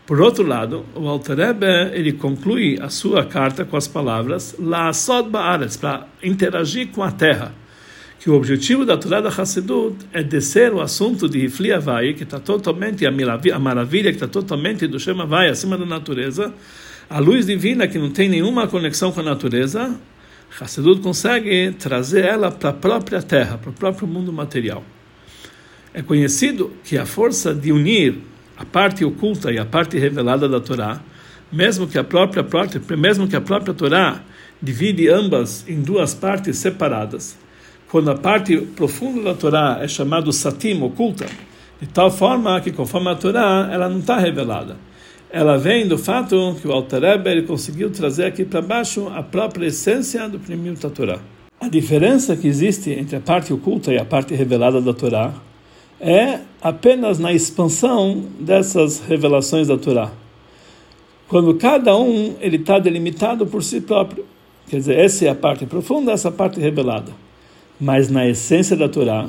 Por 0.07 0.19
outro 0.19 0.45
lado, 0.45 0.83
o 0.95 1.07
Alter 1.07 1.37
Rebbe, 1.37 1.65
ele 1.93 2.13
conclui 2.13 2.79
a 2.81 2.89
sua 2.89 3.23
carta 3.23 3.65
com 3.65 3.77
as 3.77 3.87
palavras 3.87 4.55
La 4.59 4.91
Sod 4.93 5.29
Ba'aretz, 5.29 5.77
para 5.77 6.07
interagir 6.23 6.87
com 6.87 7.03
a 7.03 7.11
terra 7.11 7.53
que 8.25 8.31
o 8.31 8.33
objetivo 8.33 8.83
da 8.83 8.97
Torá 8.97 9.21
da 9.21 9.29
Hassidut 9.29 9.97
é 10.11 10.23
descer 10.23 10.73
o 10.73 10.81
assunto 10.81 11.29
de 11.29 11.41
Rifli 11.41 11.71
Havai, 11.71 12.15
que 12.15 12.23
está 12.23 12.39
totalmente, 12.39 13.05
a 13.05 13.59
maravilha 13.59 14.09
que 14.09 14.15
está 14.15 14.27
totalmente 14.27 14.87
do 14.87 14.99
Shem 14.99 15.21
Havai, 15.21 15.47
acima 15.47 15.77
da 15.77 15.85
natureza, 15.85 16.51
a 17.07 17.19
luz 17.19 17.45
divina 17.45 17.87
que 17.87 17.99
não 17.99 18.09
tem 18.09 18.27
nenhuma 18.27 18.67
conexão 18.67 19.11
com 19.11 19.19
a 19.19 19.23
natureza, 19.23 19.95
Hassidut 20.59 21.01
consegue 21.01 21.75
trazer 21.77 22.25
ela 22.25 22.49
para 22.49 22.71
a 22.71 22.73
própria 22.73 23.21
terra, 23.21 23.59
para 23.59 23.69
o 23.69 23.73
próprio 23.73 24.07
mundo 24.07 24.33
material. 24.33 24.83
É 25.93 26.01
conhecido 26.01 26.73
que 26.83 26.97
a 26.97 27.05
força 27.05 27.53
de 27.53 27.71
unir 27.71 28.17
a 28.57 28.65
parte 28.65 29.05
oculta 29.05 29.51
e 29.51 29.59
a 29.59 29.65
parte 29.65 29.99
revelada 29.99 30.49
da 30.49 30.59
Torá, 30.59 30.99
mesmo 31.51 31.87
que 31.87 31.99
a 31.99 32.03
própria, 32.03 32.43
mesmo 32.97 33.27
que 33.27 33.35
a 33.35 33.41
própria 33.41 33.75
Torá 33.75 34.23
divide 34.59 35.09
ambas 35.09 35.63
em 35.67 35.79
duas 35.79 36.15
partes 36.15 36.57
separadas, 36.57 37.44
quando 37.95 38.11
a 38.11 38.15
parte 38.15 38.57
profunda 38.57 39.23
da 39.23 39.33
Torá 39.33 39.79
é 39.81 39.87
chamada 39.87 40.29
satim, 40.33 40.81
oculta, 40.81 41.25
de 41.79 41.87
tal 41.87 42.11
forma 42.11 42.59
que 42.59 42.69
conforme 42.69 43.07
a 43.07 43.15
Torá, 43.15 43.69
ela 43.71 43.87
não 43.87 43.99
está 43.99 44.19
revelada. 44.19 44.75
Ela 45.31 45.57
vem 45.57 45.87
do 45.87 45.97
fato 45.97 46.57
que 46.59 46.67
o 46.67 46.73
Alter 46.73 46.99
Rebbe 46.99 47.43
conseguiu 47.43 47.89
trazer 47.89 48.25
aqui 48.25 48.43
para 48.43 48.61
baixo 48.61 49.09
a 49.15 49.23
própria 49.23 49.67
essência 49.67 50.27
do 50.27 50.37
primeiro 50.37 50.77
da 50.77 50.89
Torá. 50.89 51.19
A 51.57 51.69
diferença 51.69 52.35
que 52.35 52.49
existe 52.49 52.89
entre 52.89 53.15
a 53.15 53.21
parte 53.21 53.53
oculta 53.53 53.93
e 53.93 53.97
a 53.97 54.03
parte 54.03 54.35
revelada 54.35 54.81
da 54.81 54.93
Torá 54.93 55.33
é 55.97 56.39
apenas 56.61 57.17
na 57.17 57.31
expansão 57.31 58.25
dessas 58.37 58.99
revelações 59.07 59.69
da 59.69 59.77
Torá. 59.77 60.11
Quando 61.29 61.53
cada 61.53 61.95
um 61.95 62.35
ele 62.41 62.57
está 62.57 62.77
delimitado 62.77 63.47
por 63.47 63.63
si 63.63 63.79
próprio. 63.79 64.25
Quer 64.67 64.79
dizer, 64.79 64.99
essa 64.99 65.23
é 65.23 65.29
a 65.29 65.35
parte 65.35 65.65
profunda, 65.65 66.11
essa 66.11 66.27
é 66.27 66.29
a 66.29 66.33
parte 66.33 66.59
revelada 66.59 67.23
mas 67.79 68.09
na 68.09 68.27
essência 68.27 68.75
da 68.75 68.87
Torá, 68.87 69.27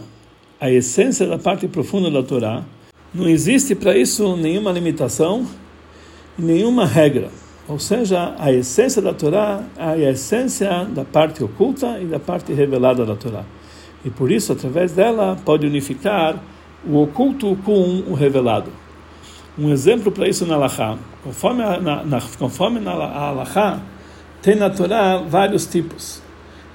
a 0.61 0.70
essência 0.70 1.26
da 1.26 1.38
parte 1.38 1.66
profunda 1.68 2.11
da 2.11 2.22
Torá, 2.22 2.62
não 3.12 3.28
existe 3.28 3.74
para 3.74 3.96
isso 3.96 4.37
nenhuma 4.37 4.70
limitação, 4.72 5.46
nenhuma 6.38 6.87
regra. 6.87 7.30
Ou 7.68 7.78
seja, 7.78 8.35
a 8.38 8.52
essência 8.52 9.02
da 9.02 9.12
Torá 9.12 9.64
é 9.76 10.06
a 10.06 10.11
essência 10.11 10.85
da 10.85 11.04
parte 11.04 11.42
oculta 11.42 11.98
e 12.00 12.04
da 12.04 12.20
parte 12.20 12.52
revelada 12.52 13.04
da 13.04 13.16
Torá. 13.16 13.44
E 14.04 14.11
por 14.11 14.30
isso, 14.30 14.52
através 14.52 14.92
dela, 14.92 15.37
pode 15.44 15.66
unificar 15.66 16.40
o 16.87 17.02
oculto 17.02 17.59
com 17.64 18.04
o 18.06 18.14
revelado. 18.14 18.70
Um 19.59 19.70
exemplo 19.70 20.12
para 20.12 20.28
isso 20.28 20.46
na 20.46 20.54
Alahá. 20.54 20.96
Conforme, 21.24 21.62
na, 21.62 22.04
na, 22.04 22.20
conforme 22.38 22.78
na 22.78 22.92
Alahá, 22.92 23.80
tem 24.42 24.54
na 24.54 24.70
Torá 24.70 25.18
vários 25.18 25.66
tipos. 25.66 26.22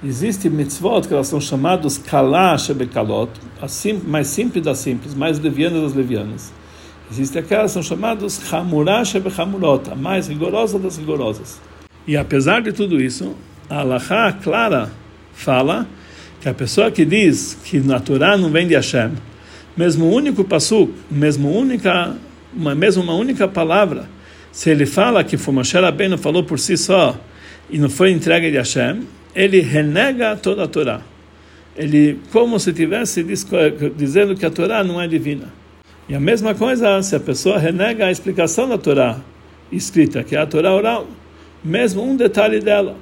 Existem 0.04 0.50
mitzvot 0.50 1.08
que 1.08 1.14
elas 1.14 1.28
são 1.28 1.40
chamadas 1.40 2.00
kalá 2.00 2.58
shebekalot, 2.58 3.30
assim, 3.62 3.94
mais 3.94 4.28
simples 4.28 4.64
das 4.64 4.80
simples, 4.80 5.14
mais 5.14 5.38
levianas 5.38 5.84
das 5.84 5.94
levianas. 5.94 6.52
Existem 7.12 7.40
aquelas 7.40 7.72
que 7.72 7.74
são 7.74 7.84
chamadas 7.84 8.42
hamurá 8.52 9.06
shebechamurot, 9.06 9.92
a 9.92 9.96
mais 9.96 10.28
rigorosa 10.28 10.80
das 10.80 10.98
rigorosas. 10.98 11.62
E 12.08 12.18
apesar 12.18 12.64
de 12.64 12.72
tudo 12.72 13.00
isso, 13.00 13.36
a 13.70 13.82
Allahá 13.82 14.34
clara 14.34 14.92
fala 15.34 15.88
que 16.40 16.50
a 16.50 16.54
pessoa 16.54 16.90
que 16.90 17.06
diz 17.06 17.56
que 17.64 17.80
na 17.80 18.00
Torá 18.00 18.36
não 18.36 18.50
vem 18.50 18.68
de 18.68 18.74
Hashem, 18.74 19.12
mesmo 19.78 20.06
o 20.06 20.16
único 20.16 20.44
passuk, 20.44 20.92
mesmo 21.12 21.56
única, 21.56 22.16
uma, 22.52 22.74
mesmo 22.74 23.04
uma 23.04 23.14
única 23.14 23.48
palavra, 23.48 24.10
se 24.52 24.72
ele 24.72 24.88
fala 24.88 25.24
que 25.24 25.38
Moshe 25.52 25.78
Rabbeinu 25.78 26.18
falou 26.18 26.44
por 26.44 26.58
si 26.58 26.76
só 26.76 27.16
e 27.70 27.78
não 27.78 27.90
foi 27.90 28.12
entregue 28.12 28.50
de 28.50 28.58
Hashem, 28.58 29.04
ele 29.36 29.62
renega 29.62 30.36
toda 30.36 30.64
a 30.64 30.68
Torá. 30.68 31.02
Ele, 31.76 32.20
como 32.32 32.60
se 32.60 32.70
estivesse 32.70 33.24
dizendo 33.96 34.36
que 34.36 34.46
a 34.46 34.50
Torá 34.50 34.84
não 34.84 35.02
é 35.02 35.08
divina. 35.08 35.52
E 36.10 36.16
a 36.16 36.20
mesma 36.20 36.54
coisa 36.54 37.02
se 37.02 37.16
a 37.16 37.20
pessoa 37.20 37.58
renega 37.58 38.06
a 38.08 38.12
explicação 38.12 38.68
da 38.68 38.78
Torá 38.78 39.20
escrita, 39.72 40.24
que 40.24 40.36
é 40.36 40.40
a 40.40 40.46
Torá 40.46 40.74
oral, 40.74 41.08
mesmo 41.64 42.04
um 42.04 42.16
detalhe 42.16 42.60
dela, 42.60 42.98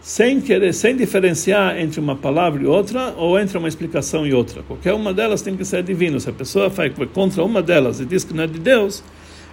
sem 0.00 0.40
querer, 0.40 0.72
sem 0.72 0.96
diferenciar 0.96 1.78
entre 1.78 2.00
uma 2.00 2.16
palavra 2.16 2.62
e 2.62 2.66
outra, 2.66 3.14
ou 3.16 3.38
entre 3.38 3.56
uma 3.58 3.68
explicação 3.68 4.26
e 4.26 4.32
outra. 4.32 4.62
Qualquer 4.62 4.94
uma 4.94 5.12
delas 5.12 5.42
tem 5.42 5.56
que 5.56 5.64
ser 5.64 5.82
divina. 5.82 6.18
Se 6.18 6.30
a 6.30 6.32
pessoa 6.32 6.68
vai 6.68 6.90
contra 6.90 7.44
uma 7.44 7.62
delas 7.62 8.00
e 8.00 8.04
diz 8.04 8.24
que 8.24 8.34
não 8.34 8.44
é 8.44 8.46
de 8.46 8.58
Deus, 8.58 9.04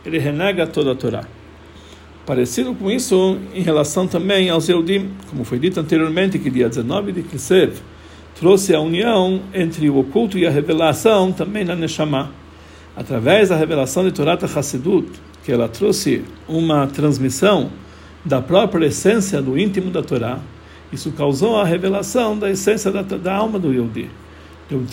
ele 0.05 0.17
renega 0.17 0.65
toda 0.65 0.91
a 0.91 0.95
Torá. 0.95 1.25
Parecido 2.25 2.73
com 2.73 2.89
isso 2.89 3.37
em 3.53 3.61
relação 3.61 4.07
também 4.07 4.49
aos 4.49 4.67
Eudim, 4.67 5.11
como 5.29 5.43
foi 5.43 5.59
dito 5.59 5.79
anteriormente, 5.79 6.39
que 6.39 6.49
dia 6.49 6.67
19 6.67 7.11
de 7.11 7.21
Kislev 7.21 7.75
trouxe 8.33 8.73
a 8.73 8.79
união 8.79 9.41
entre 9.53 9.87
o 9.91 9.99
oculto 9.99 10.35
e 10.35 10.47
a 10.47 10.49
revelação 10.49 11.31
também 11.31 11.63
na 11.63 11.75
Neshama. 11.75 12.31
Através 12.95 13.49
da 13.49 13.55
revelação 13.55 14.03
de 14.03 14.11
Torah 14.11 14.39
Hassidut, 14.41 15.07
que 15.43 15.51
ela 15.51 15.67
trouxe 15.67 16.23
uma 16.47 16.87
transmissão 16.87 17.69
da 18.25 18.41
própria 18.41 18.87
essência 18.87 19.39
do 19.39 19.55
íntimo 19.55 19.91
da 19.91 20.01
Torá, 20.01 20.39
isso 20.91 21.11
causou 21.11 21.57
a 21.57 21.63
revelação 21.63 22.35
da 22.39 22.49
essência 22.49 22.91
da, 22.91 23.03
da 23.03 23.35
alma 23.35 23.59
do 23.59 23.71
Yehudi. 23.71 24.09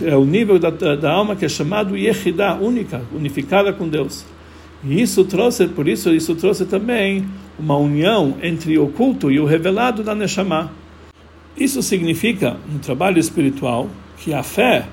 É 0.05 0.15
o 0.15 0.25
nível 0.27 0.59
da, 0.59 0.69
da 0.69 1.11
alma 1.11 1.35
que 1.35 1.47
é 1.47 1.49
chamado 1.49 1.97
Yehidah, 1.97 2.57
única, 2.61 3.01
unificada 3.15 3.73
com 3.73 3.89
Deus. 3.89 4.27
E 4.85 5.01
isso 5.01 5.25
trouxe, 5.25 5.69
por 5.69 5.87
isso, 5.87 6.11
isso 6.11 6.35
trouxe 6.35 6.67
também 6.67 7.25
uma 7.59 7.77
união 7.77 8.37
entre 8.43 8.77
o 8.79 8.85
oculto 8.85 9.31
e 9.31 9.39
o 9.39 9.45
revelado 9.45 10.03
da 10.03 10.15
Neshama. 10.15 10.73
Isso 11.57 11.83
significa, 11.83 12.57
no 12.73 12.79
trabalho 12.79 13.19
espiritual, 13.19 13.89
que 14.19 14.35
a 14.35 14.43
fé 14.43 14.87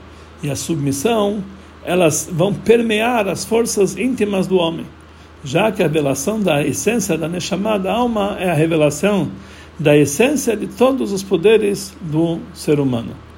e 0.44 0.50
a 0.50 0.56
submissão 0.56 1.44
elas 1.84 2.30
vão 2.32 2.54
permear 2.54 3.28
as 3.28 3.46
forças 3.46 3.98
íntimas 3.98 4.46
do 4.46 4.58
homem, 4.58 4.86
já 5.44 5.72
que 5.72 5.82
a 5.82 5.88
revelação 5.88 6.40
da 6.40 6.64
essência 6.64 7.18
da 7.18 7.28
Neshama, 7.28 7.80
da 7.80 7.94
alma, 7.94 8.36
é 8.40 8.50
a 8.50 8.54
revelação 8.54 9.30
da 9.80 9.98
essência 9.98 10.56
de 10.58 10.68
todos 10.68 11.14
os 11.14 11.24
poderes 11.24 11.96
do 12.02 12.40
ser 12.54 12.80
humano. 12.80 13.29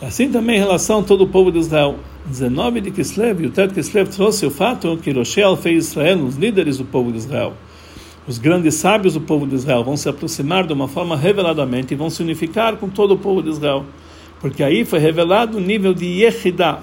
Assim 0.00 0.30
também 0.30 0.56
em 0.56 0.60
relação 0.60 1.00
a 1.00 1.02
todo 1.02 1.24
o 1.24 1.26
povo 1.26 1.50
de 1.50 1.58
Israel. 1.58 1.96
19 2.24 2.80
de 2.82 2.90
Kislev, 2.92 3.42
e 3.42 3.46
o 3.46 3.50
Ted 3.50 3.74
Kislev 3.74 4.08
trouxe 4.08 4.46
o 4.46 4.50
fato 4.50 4.96
que 4.98 5.10
Roshel 5.10 5.56
fez 5.56 5.88
Israel, 5.88 6.18
os 6.18 6.36
líderes 6.36 6.78
do 6.78 6.84
povo 6.84 7.10
de 7.10 7.18
Israel, 7.18 7.54
os 8.26 8.38
grandes 8.38 8.74
sábios 8.74 9.14
do 9.14 9.20
povo 9.20 9.44
de 9.44 9.56
Israel, 9.56 9.82
vão 9.82 9.96
se 9.96 10.08
aproximar 10.08 10.66
de 10.66 10.72
uma 10.72 10.86
forma 10.86 11.16
reveladamente 11.16 11.94
e 11.94 11.96
vão 11.96 12.10
se 12.10 12.22
unificar 12.22 12.76
com 12.76 12.88
todo 12.88 13.14
o 13.14 13.18
povo 13.18 13.42
de 13.42 13.48
Israel. 13.48 13.86
Porque 14.40 14.62
aí 14.62 14.84
foi 14.84 15.00
revelado 15.00 15.58
o 15.58 15.60
nível 15.60 15.92
de 15.92 16.04
Yehidah, 16.04 16.80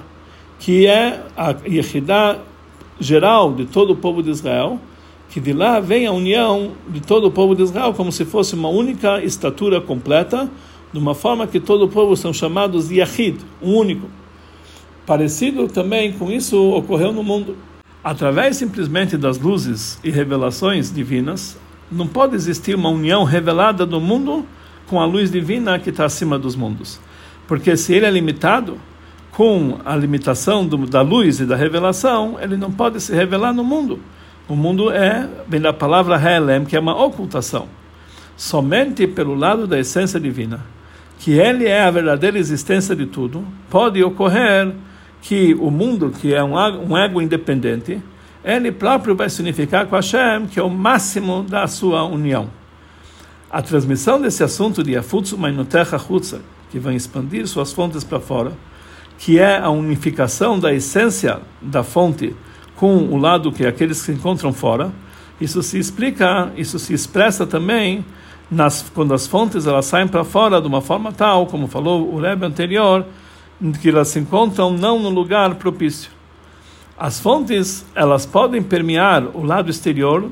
que 0.60 0.86
é 0.86 1.24
a 1.38 1.56
Yehidah 1.66 2.40
geral 3.00 3.54
de 3.54 3.66
todo 3.66 3.94
o 3.94 3.96
povo 3.96 4.22
de 4.22 4.32
Israel, 4.32 4.78
que 5.30 5.40
de 5.40 5.54
lá 5.54 5.80
vem 5.80 6.06
a 6.06 6.12
união 6.12 6.72
de 6.90 7.00
todo 7.00 7.28
o 7.28 7.32
povo 7.32 7.56
de 7.56 7.64
Israel 7.64 7.94
como 7.94 8.12
se 8.12 8.26
fosse 8.26 8.56
uma 8.56 8.70
única 8.70 9.24
estatura 9.24 9.80
completa, 9.80 10.50
de 10.96 11.00
uma 11.00 11.14
forma 11.14 11.46
que 11.46 11.60
todo 11.60 11.84
o 11.84 11.90
povo 11.90 12.16
são 12.16 12.32
chamados 12.32 12.90
Yahid, 12.90 13.40
um 13.62 13.76
único. 13.76 14.08
Parecido 15.06 15.68
também 15.68 16.14
com 16.14 16.32
isso 16.32 16.58
ocorreu 16.72 17.12
no 17.12 17.22
mundo. 17.22 17.58
Através 18.02 18.56
simplesmente 18.56 19.18
das 19.18 19.38
luzes 19.38 20.00
e 20.06 20.10
revelações 20.10 20.90
divinas, 20.90 21.58
não 21.92 22.08
pode 22.08 22.34
existir 22.34 22.76
uma 22.76 22.88
união 22.88 23.26
revelada 23.26 23.86
do 23.86 24.00
mundo 24.00 24.46
com 24.88 25.02
a 25.02 25.06
luz 25.06 25.30
divina 25.30 25.78
que 25.78 25.90
está 25.90 26.06
acima 26.06 26.40
dos 26.40 26.56
mundos. 26.56 26.98
Porque 27.46 27.76
se 27.76 27.94
ele 27.94 28.06
é 28.06 28.10
limitado 28.10 28.80
com 29.34 29.78
a 29.84 29.98
limitação 29.98 30.66
do, 30.66 30.78
da 30.88 31.02
luz 31.02 31.42
e 31.42 31.46
da 31.46 31.58
revelação, 31.58 32.38
ele 32.40 32.56
não 32.56 32.72
pode 32.72 33.02
se 33.02 33.14
revelar 33.14 33.52
no 33.52 33.66
mundo. 33.66 34.00
O 34.48 34.56
mundo 34.56 34.90
é, 34.90 35.28
bem 35.46 35.60
da 35.60 35.74
palavra 35.74 36.16
Helem, 36.16 36.64
que 36.64 36.78
é 36.78 36.80
uma 36.80 36.96
ocultação. 36.96 37.68
Somente 38.38 39.06
pelo 39.06 39.36
lado 39.36 39.68
da 39.68 39.78
essência 39.78 40.22
divina, 40.22 40.74
que 41.20 41.32
ele 41.34 41.66
é 41.66 41.84
a 41.84 41.92
verdadeira 41.92 42.38
existência 42.38 42.96
de 42.96 43.06
tudo, 43.06 43.46
pode 43.70 44.04
ocorrer 44.04 44.74
que 45.22 45.56
o 45.56 45.72
mundo, 45.72 46.12
que 46.12 46.34
é 46.34 46.44
um, 46.44 46.54
um 46.56 46.98
ego 46.98 47.22
independente, 47.22 48.02
ele 48.44 48.72
próprio 48.72 49.16
vai 49.16 49.30
significar 49.30 49.88
com 49.88 49.96
Hashem, 49.96 50.46
que 50.46 50.60
é 50.60 50.64
o 50.64 50.70
máximo 50.70 51.44
da 51.44 51.66
sua 51.66 52.04
união. 52.04 52.50
A 53.50 53.62
transmissão 53.62 54.22
desse 54.22 54.44
assunto 54.44 54.84
de 54.84 54.96
Afutsu 54.96 55.38
Mainotecha 55.38 55.98
Chutza, 55.98 56.42
que 56.70 56.78
vai 56.78 56.96
expandir 56.96 57.48
suas 57.48 57.74
fontes 57.74 58.04
para 58.04 58.20
fora, 58.20 58.52
que 59.18 59.40
é 59.40 59.58
a 59.58 59.70
unificação 59.70 60.60
da 60.60 60.74
essência 60.74 61.40
da 61.62 61.84
fonte 61.84 62.36
com 62.76 62.98
o 62.98 63.18
lado 63.18 63.52
que 63.52 63.66
aqueles 63.66 64.00
que 64.00 64.08
se 64.08 64.12
encontram 64.12 64.52
fora, 64.54 64.92
isso 65.40 65.64
se 65.64 65.80
explica, 65.80 66.52
isso 66.56 66.78
se 66.78 66.94
expressa 66.94 67.48
também 67.48 68.06
nas, 68.50 68.86
quando 68.94 69.14
as 69.14 69.26
fontes 69.26 69.66
elas 69.66 69.86
saem 69.86 70.08
para 70.08 70.24
fora 70.24 70.62
de 70.62 70.68
uma 70.68 70.82
forma 70.82 71.12
tal, 71.12 71.48
como 71.48 71.68
falou 71.68 72.14
o 72.14 72.20
Rebbe 72.20 72.46
anterior, 72.46 73.06
que 73.82 73.90
elas 73.90 74.10
se 74.10 74.20
encontram 74.20 74.72
não 74.72 75.00
no 75.00 75.10
lugar 75.10 75.56
propício. 75.56 76.12
As 76.98 77.20
fontes 77.20 77.86
elas 77.96 78.26
podem 78.26 78.62
permear 78.62 79.24
o 79.34 79.44
lado 79.44 79.70
exterior, 79.70 80.30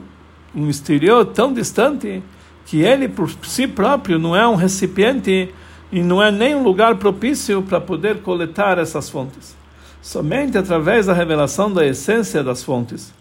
um 0.56 0.70
exterior 0.70 1.26
tão 1.26 1.54
distante 1.54 2.24
que 2.66 2.82
ele 2.82 3.10
por 3.10 3.30
si 3.44 3.68
próprio 3.68 4.18
não 4.18 4.36
é 4.36 4.48
um 4.48 4.56
recipiente 4.56 5.54
e 5.92 6.02
não 6.02 6.24
é 6.24 6.32
nem 6.32 6.56
um 6.56 6.64
lugar 6.64 6.96
propício 6.96 7.62
para 7.62 7.82
poder 7.82 8.22
coletar 8.22 8.78
essas 8.78 9.10
fontes. 9.10 9.56
Somente 10.02 10.58
através 10.58 11.06
da 11.06 11.14
revelação 11.14 11.72
da 11.72 11.86
essência 11.86 12.44
das 12.44 12.64
fontes, 12.64 13.14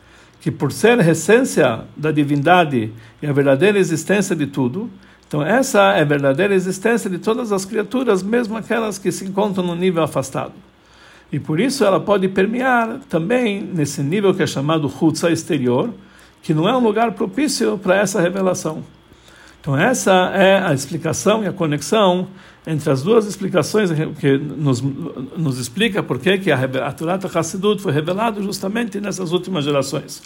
que 0.42 0.50
por 0.50 0.72
ser 0.72 0.98
a 0.98 1.08
essência 1.08 1.84
da 1.96 2.10
divindade 2.10 2.92
e 3.22 3.26
a 3.28 3.32
verdadeira 3.32 3.78
existência 3.78 4.34
de 4.34 4.48
tudo, 4.48 4.90
então 5.26 5.40
essa 5.40 5.92
é 5.92 6.02
a 6.02 6.04
verdadeira 6.04 6.52
existência 6.52 7.08
de 7.08 7.16
todas 7.18 7.52
as 7.52 7.64
criaturas, 7.64 8.24
mesmo 8.24 8.56
aquelas 8.56 8.98
que 8.98 9.12
se 9.12 9.24
encontram 9.24 9.64
no 9.64 9.76
nível 9.76 10.02
afastado. 10.02 10.52
E 11.30 11.38
por 11.38 11.60
isso 11.60 11.84
ela 11.84 12.00
pode 12.00 12.26
permear 12.28 12.98
também 13.08 13.62
nesse 13.62 14.02
nível 14.02 14.34
que 14.34 14.42
é 14.42 14.46
chamado 14.46 14.92
Hutsa 15.00 15.30
exterior, 15.30 15.90
que 16.42 16.52
não 16.52 16.68
é 16.68 16.76
um 16.76 16.80
lugar 16.80 17.12
propício 17.12 17.78
para 17.78 17.96
essa 17.96 18.20
revelação. 18.20 18.82
Então 19.62 19.78
essa 19.78 20.10
é 20.34 20.58
a 20.58 20.74
explicação 20.74 21.44
e 21.44 21.46
a 21.46 21.52
conexão 21.52 22.26
entre 22.66 22.90
as 22.90 23.00
duas 23.00 23.26
explicações 23.26 23.90
que 24.18 24.36
nos, 24.36 24.80
nos 24.80 25.56
explica 25.56 26.02
por 26.02 26.18
que 26.18 26.50
a, 26.50 26.88
a 26.88 26.92
Torá 26.92 27.16
Hassidut 27.32 27.80
foi 27.80 27.92
revelado 27.92 28.42
justamente 28.42 29.00
nessas 29.00 29.30
últimas 29.30 29.64
gerações. 29.64 30.20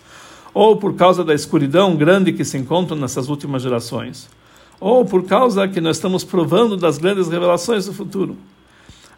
Ou 0.55 0.79
por 0.79 0.95
causa 0.95 1.23
da 1.23 1.35
escuridão 1.35 1.95
grande 1.97 2.33
que 2.33 2.47
se 2.47 2.57
encontra 2.57 2.97
nessas 2.97 3.29
últimas 3.29 3.61
gerações. 3.61 4.27
Ou 4.81 5.05
por 5.05 5.25
causa 5.25 5.69
que 5.69 5.83
nós 5.83 5.99
estamos 5.99 6.25
provando 6.25 6.75
das 6.75 6.97
grandes 6.97 7.29
revelações 7.29 7.85
do 7.85 7.93
futuro. 7.93 8.39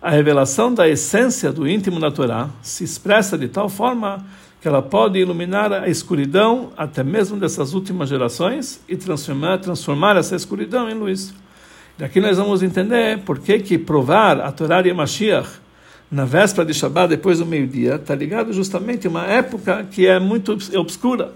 A 0.03 0.11
revelação 0.11 0.75
da 0.75 0.89
essência 0.89 1.53
do 1.53 1.69
íntimo 1.69 2.01
Torá 2.11 2.51
se 2.61 2.83
expressa 2.83 3.39
de 3.39 3.47
tal 3.47 3.69
forma 3.69 4.27
que 4.61 4.67
ela 4.67 4.83
pode 4.83 5.19
iluminar 5.19 5.73
a 5.73 5.89
escuridão 5.89 6.71
até 6.77 7.05
mesmo 7.05 7.39
dessas 7.39 7.75
últimas 7.75 8.09
gerações 8.09 8.81
e 8.89 8.97
transformar, 8.97 9.59
transformar 9.59 10.17
essa 10.17 10.35
escuridão 10.35 10.91
em 10.91 10.95
luz. 10.95 11.33
Daqui 11.97 12.21
nós 12.21 12.39
vamos 12.39 12.63
entender 12.63 13.19
por 13.21 13.39
que, 13.39 13.59
que 13.61 13.79
provar 13.79 14.41
a 14.41 14.51
Torá 14.51 14.81
e 14.87 14.91
a 14.91 14.95
Mashiach 14.95 15.49
na 16.11 16.25
véspera 16.25 16.65
de 16.65 16.73
Shabbat, 16.73 17.11
depois 17.11 17.39
do 17.39 17.45
meio-dia, 17.45 17.97
está 17.97 18.15
ligado 18.15 18.53
justamente 18.53 19.07
a 19.07 19.11
uma 19.11 19.27
época 19.27 19.87
que 19.91 20.07
é 20.07 20.19
muito 20.19 20.57
obscura. 20.75 21.33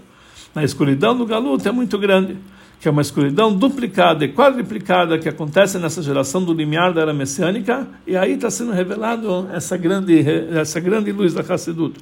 A 0.55 0.63
escuridão 0.63 1.15
do 1.15 1.25
Galut 1.25 1.67
é 1.67 1.71
muito 1.71 1.97
grande, 1.97 2.37
que 2.79 2.87
é 2.87 2.91
uma 2.91 3.01
escuridão 3.01 3.55
duplicada 3.55 4.25
e 4.25 4.29
quadriplicada 4.29 5.19
que 5.19 5.29
acontece 5.29 5.77
nessa 5.77 6.01
geração 6.01 6.43
do 6.43 6.53
limiar 6.53 6.91
da 6.91 7.01
era 7.01 7.13
messiânica, 7.13 7.87
e 8.05 8.17
aí 8.17 8.33
está 8.33 8.49
sendo 8.49 8.71
revelado 8.71 9.47
essa 9.53 9.77
grande, 9.77 10.25
essa 10.57 10.79
grande 10.79 11.11
luz 11.11 11.35
da 11.35 11.41
Hassidut. 11.41 11.95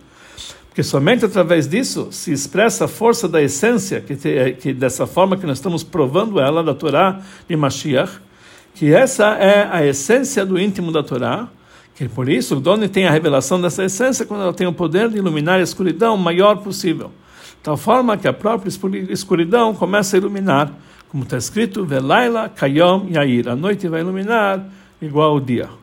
Porque 0.72 0.84
somente 0.84 1.26
através 1.26 1.68
disso 1.68 2.08
se 2.12 2.32
expressa 2.32 2.86
a 2.86 2.88
força 2.88 3.28
da 3.28 3.42
essência, 3.42 4.00
que, 4.00 4.16
te, 4.16 4.54
que 4.60 4.74
dessa 4.74 5.06
forma 5.06 5.36
que 5.36 5.46
nós 5.46 5.58
estamos 5.58 5.84
provando 5.84 6.40
ela 6.40 6.64
da 6.64 6.74
Torá 6.74 7.20
de 7.48 7.56
Mashiach, 7.58 8.22
que 8.74 8.94
essa 8.94 9.36
é 9.36 9.68
a 9.70 9.86
essência 9.86 10.46
do 10.46 10.58
íntimo 10.58 10.90
da 10.90 11.04
Torá, 11.04 11.50
que 11.94 12.08
por 12.08 12.30
isso 12.30 12.56
o 12.56 12.60
dono 12.62 12.88
tem 12.88 13.06
a 13.06 13.12
revelação 13.12 13.60
dessa 13.60 13.84
essência 13.84 14.26
quando 14.26 14.44
ela 14.44 14.54
tem 14.54 14.66
o 14.66 14.72
poder 14.72 15.10
de 15.10 15.18
iluminar 15.18 15.60
a 15.60 15.62
escuridão 15.62 16.16
o 16.16 16.18
maior 16.18 16.56
possível. 16.58 17.12
Tal 17.62 17.76
forma 17.76 18.18
que 18.18 18.28
a 18.28 18.34
própria 18.34 18.72
escuridão 19.10 19.76
começa 19.76 20.16
a 20.16 20.20
iluminar, 20.20 20.72
como 21.10 21.24
está 21.24 21.38
escrito, 21.38 21.86
Velaila 21.86 22.48
Kayom 22.48 23.08
Yair, 23.12 23.50
a 23.50 23.56
noite 23.58 23.90
vai 23.90 24.00
iluminar 24.00 24.66
igual 25.02 25.32
ao 25.32 25.40
dia. 25.42 25.81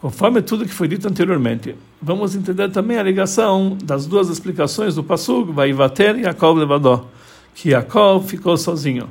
Conforme 0.00 0.40
tudo 0.40 0.64
que 0.64 0.72
foi 0.72 0.88
dito 0.88 1.06
anteriormente, 1.06 1.76
vamos 2.00 2.34
entender 2.34 2.70
também 2.70 2.96
a 2.96 3.02
ligação 3.02 3.76
das 3.84 4.06
duas 4.06 4.30
explicações 4.30 4.94
do 4.94 5.04
Passug, 5.04 5.52
Vaivater 5.52 6.16
e 6.16 6.22
Yaakov 6.22 6.58
Levadó, 6.58 7.06
que 7.54 7.68
Yaakov 7.68 8.26
ficou 8.26 8.56
sozinho. 8.56 9.10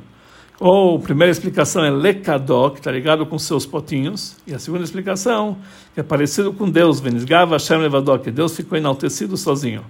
Ou 0.58 0.96
a 0.96 1.00
primeira 1.00 1.30
explicação 1.30 1.84
é 1.84 1.90
Lekadó, 1.90 2.70
que 2.70 2.80
está 2.80 2.90
ligado 2.90 3.24
com 3.24 3.38
seus 3.38 3.64
potinhos, 3.64 4.36
e 4.44 4.52
a 4.52 4.58
segunda 4.58 4.82
explicação 4.82 5.58
que 5.94 6.00
é 6.00 6.02
parecido 6.02 6.52
com 6.52 6.68
Deus, 6.68 6.98
Venisgava 6.98 7.54
Hashem 7.54 7.78
Levadó, 7.78 8.18
que 8.18 8.32
Deus 8.32 8.56
ficou 8.56 8.76
enaltecido 8.76 9.36
sozinho. 9.36 9.84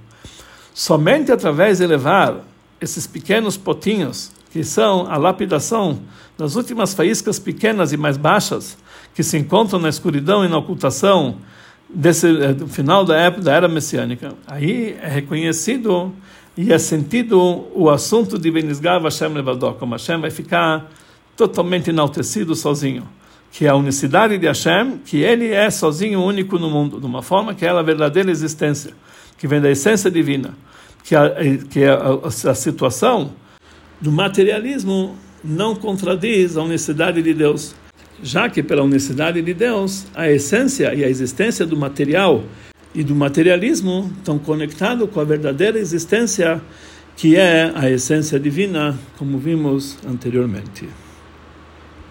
Somente 0.74 1.32
através 1.32 1.78
de 1.78 1.86
levar 1.86 2.44
esses 2.78 3.06
pequenos 3.06 3.56
potinhos, 3.56 4.32
que 4.52 4.62
são 4.62 5.10
a 5.10 5.16
lapidação 5.16 6.00
das 6.36 6.56
últimas 6.56 6.92
faíscas 6.92 7.38
pequenas 7.38 7.90
e 7.90 7.96
mais 7.96 8.18
baixas, 8.18 8.76
que 9.14 9.22
se 9.22 9.36
encontram 9.36 9.78
na 9.78 9.88
escuridão 9.88 10.44
e 10.44 10.48
na 10.48 10.58
ocultação 10.58 11.36
desse 11.88 12.26
eh, 12.26 12.52
do 12.52 12.68
final 12.68 13.04
da 13.04 13.16
época 13.16 13.42
da 13.42 13.52
era 13.52 13.68
messiânica. 13.68 14.34
Aí 14.46 14.96
é 15.02 15.08
reconhecido 15.08 16.12
e 16.56 16.72
é 16.72 16.78
sentido 16.78 17.66
o 17.74 17.88
assunto 17.90 18.38
de 18.38 18.50
Benisgav 18.50 19.04
Hashem 19.04 19.28
Levadó, 19.28 19.72
como 19.72 19.94
Hashem 19.94 20.20
vai 20.20 20.30
ficar 20.30 20.90
totalmente 21.36 21.90
enaltecido 21.90 22.54
sozinho, 22.54 23.08
que 23.50 23.66
é 23.66 23.68
a 23.68 23.74
unicidade 23.74 24.36
de 24.36 24.46
Hashem, 24.46 24.98
que 24.98 25.18
ele 25.18 25.48
é 25.48 25.70
sozinho 25.70 26.22
único 26.22 26.58
no 26.58 26.68
mundo, 26.68 27.00
de 27.00 27.06
uma 27.06 27.22
forma 27.22 27.54
que 27.54 27.64
é 27.64 27.70
a 27.70 27.82
verdadeira 27.82 28.30
existência, 28.30 28.92
que 29.38 29.46
vem 29.46 29.60
da 29.60 29.70
essência 29.70 30.10
divina, 30.10 30.54
que 31.02 31.16
a, 31.16 31.32
que 31.70 31.84
a, 31.84 31.94
a, 31.94 32.50
a 32.50 32.54
situação 32.54 33.32
do 34.00 34.12
materialismo 34.12 35.16
não 35.42 35.74
contradiz 35.74 36.56
a 36.56 36.62
unicidade 36.62 37.22
de 37.22 37.32
Deus 37.32 37.74
já 38.22 38.48
que 38.48 38.62
pela 38.62 38.82
unicidade 38.82 39.40
de 39.40 39.54
Deus, 39.54 40.06
a 40.14 40.30
essência 40.30 40.94
e 40.94 41.04
a 41.04 41.08
existência 41.08 41.66
do 41.66 41.76
material 41.76 42.44
e 42.94 43.02
do 43.02 43.14
materialismo 43.14 44.10
estão 44.18 44.38
conectados 44.38 45.08
com 45.10 45.20
a 45.20 45.24
verdadeira 45.24 45.78
existência 45.78 46.60
que 47.16 47.36
é 47.36 47.70
a 47.74 47.90
essência 47.90 48.40
divina, 48.40 48.98
como 49.18 49.38
vimos 49.38 49.98
anteriormente. 50.06 50.88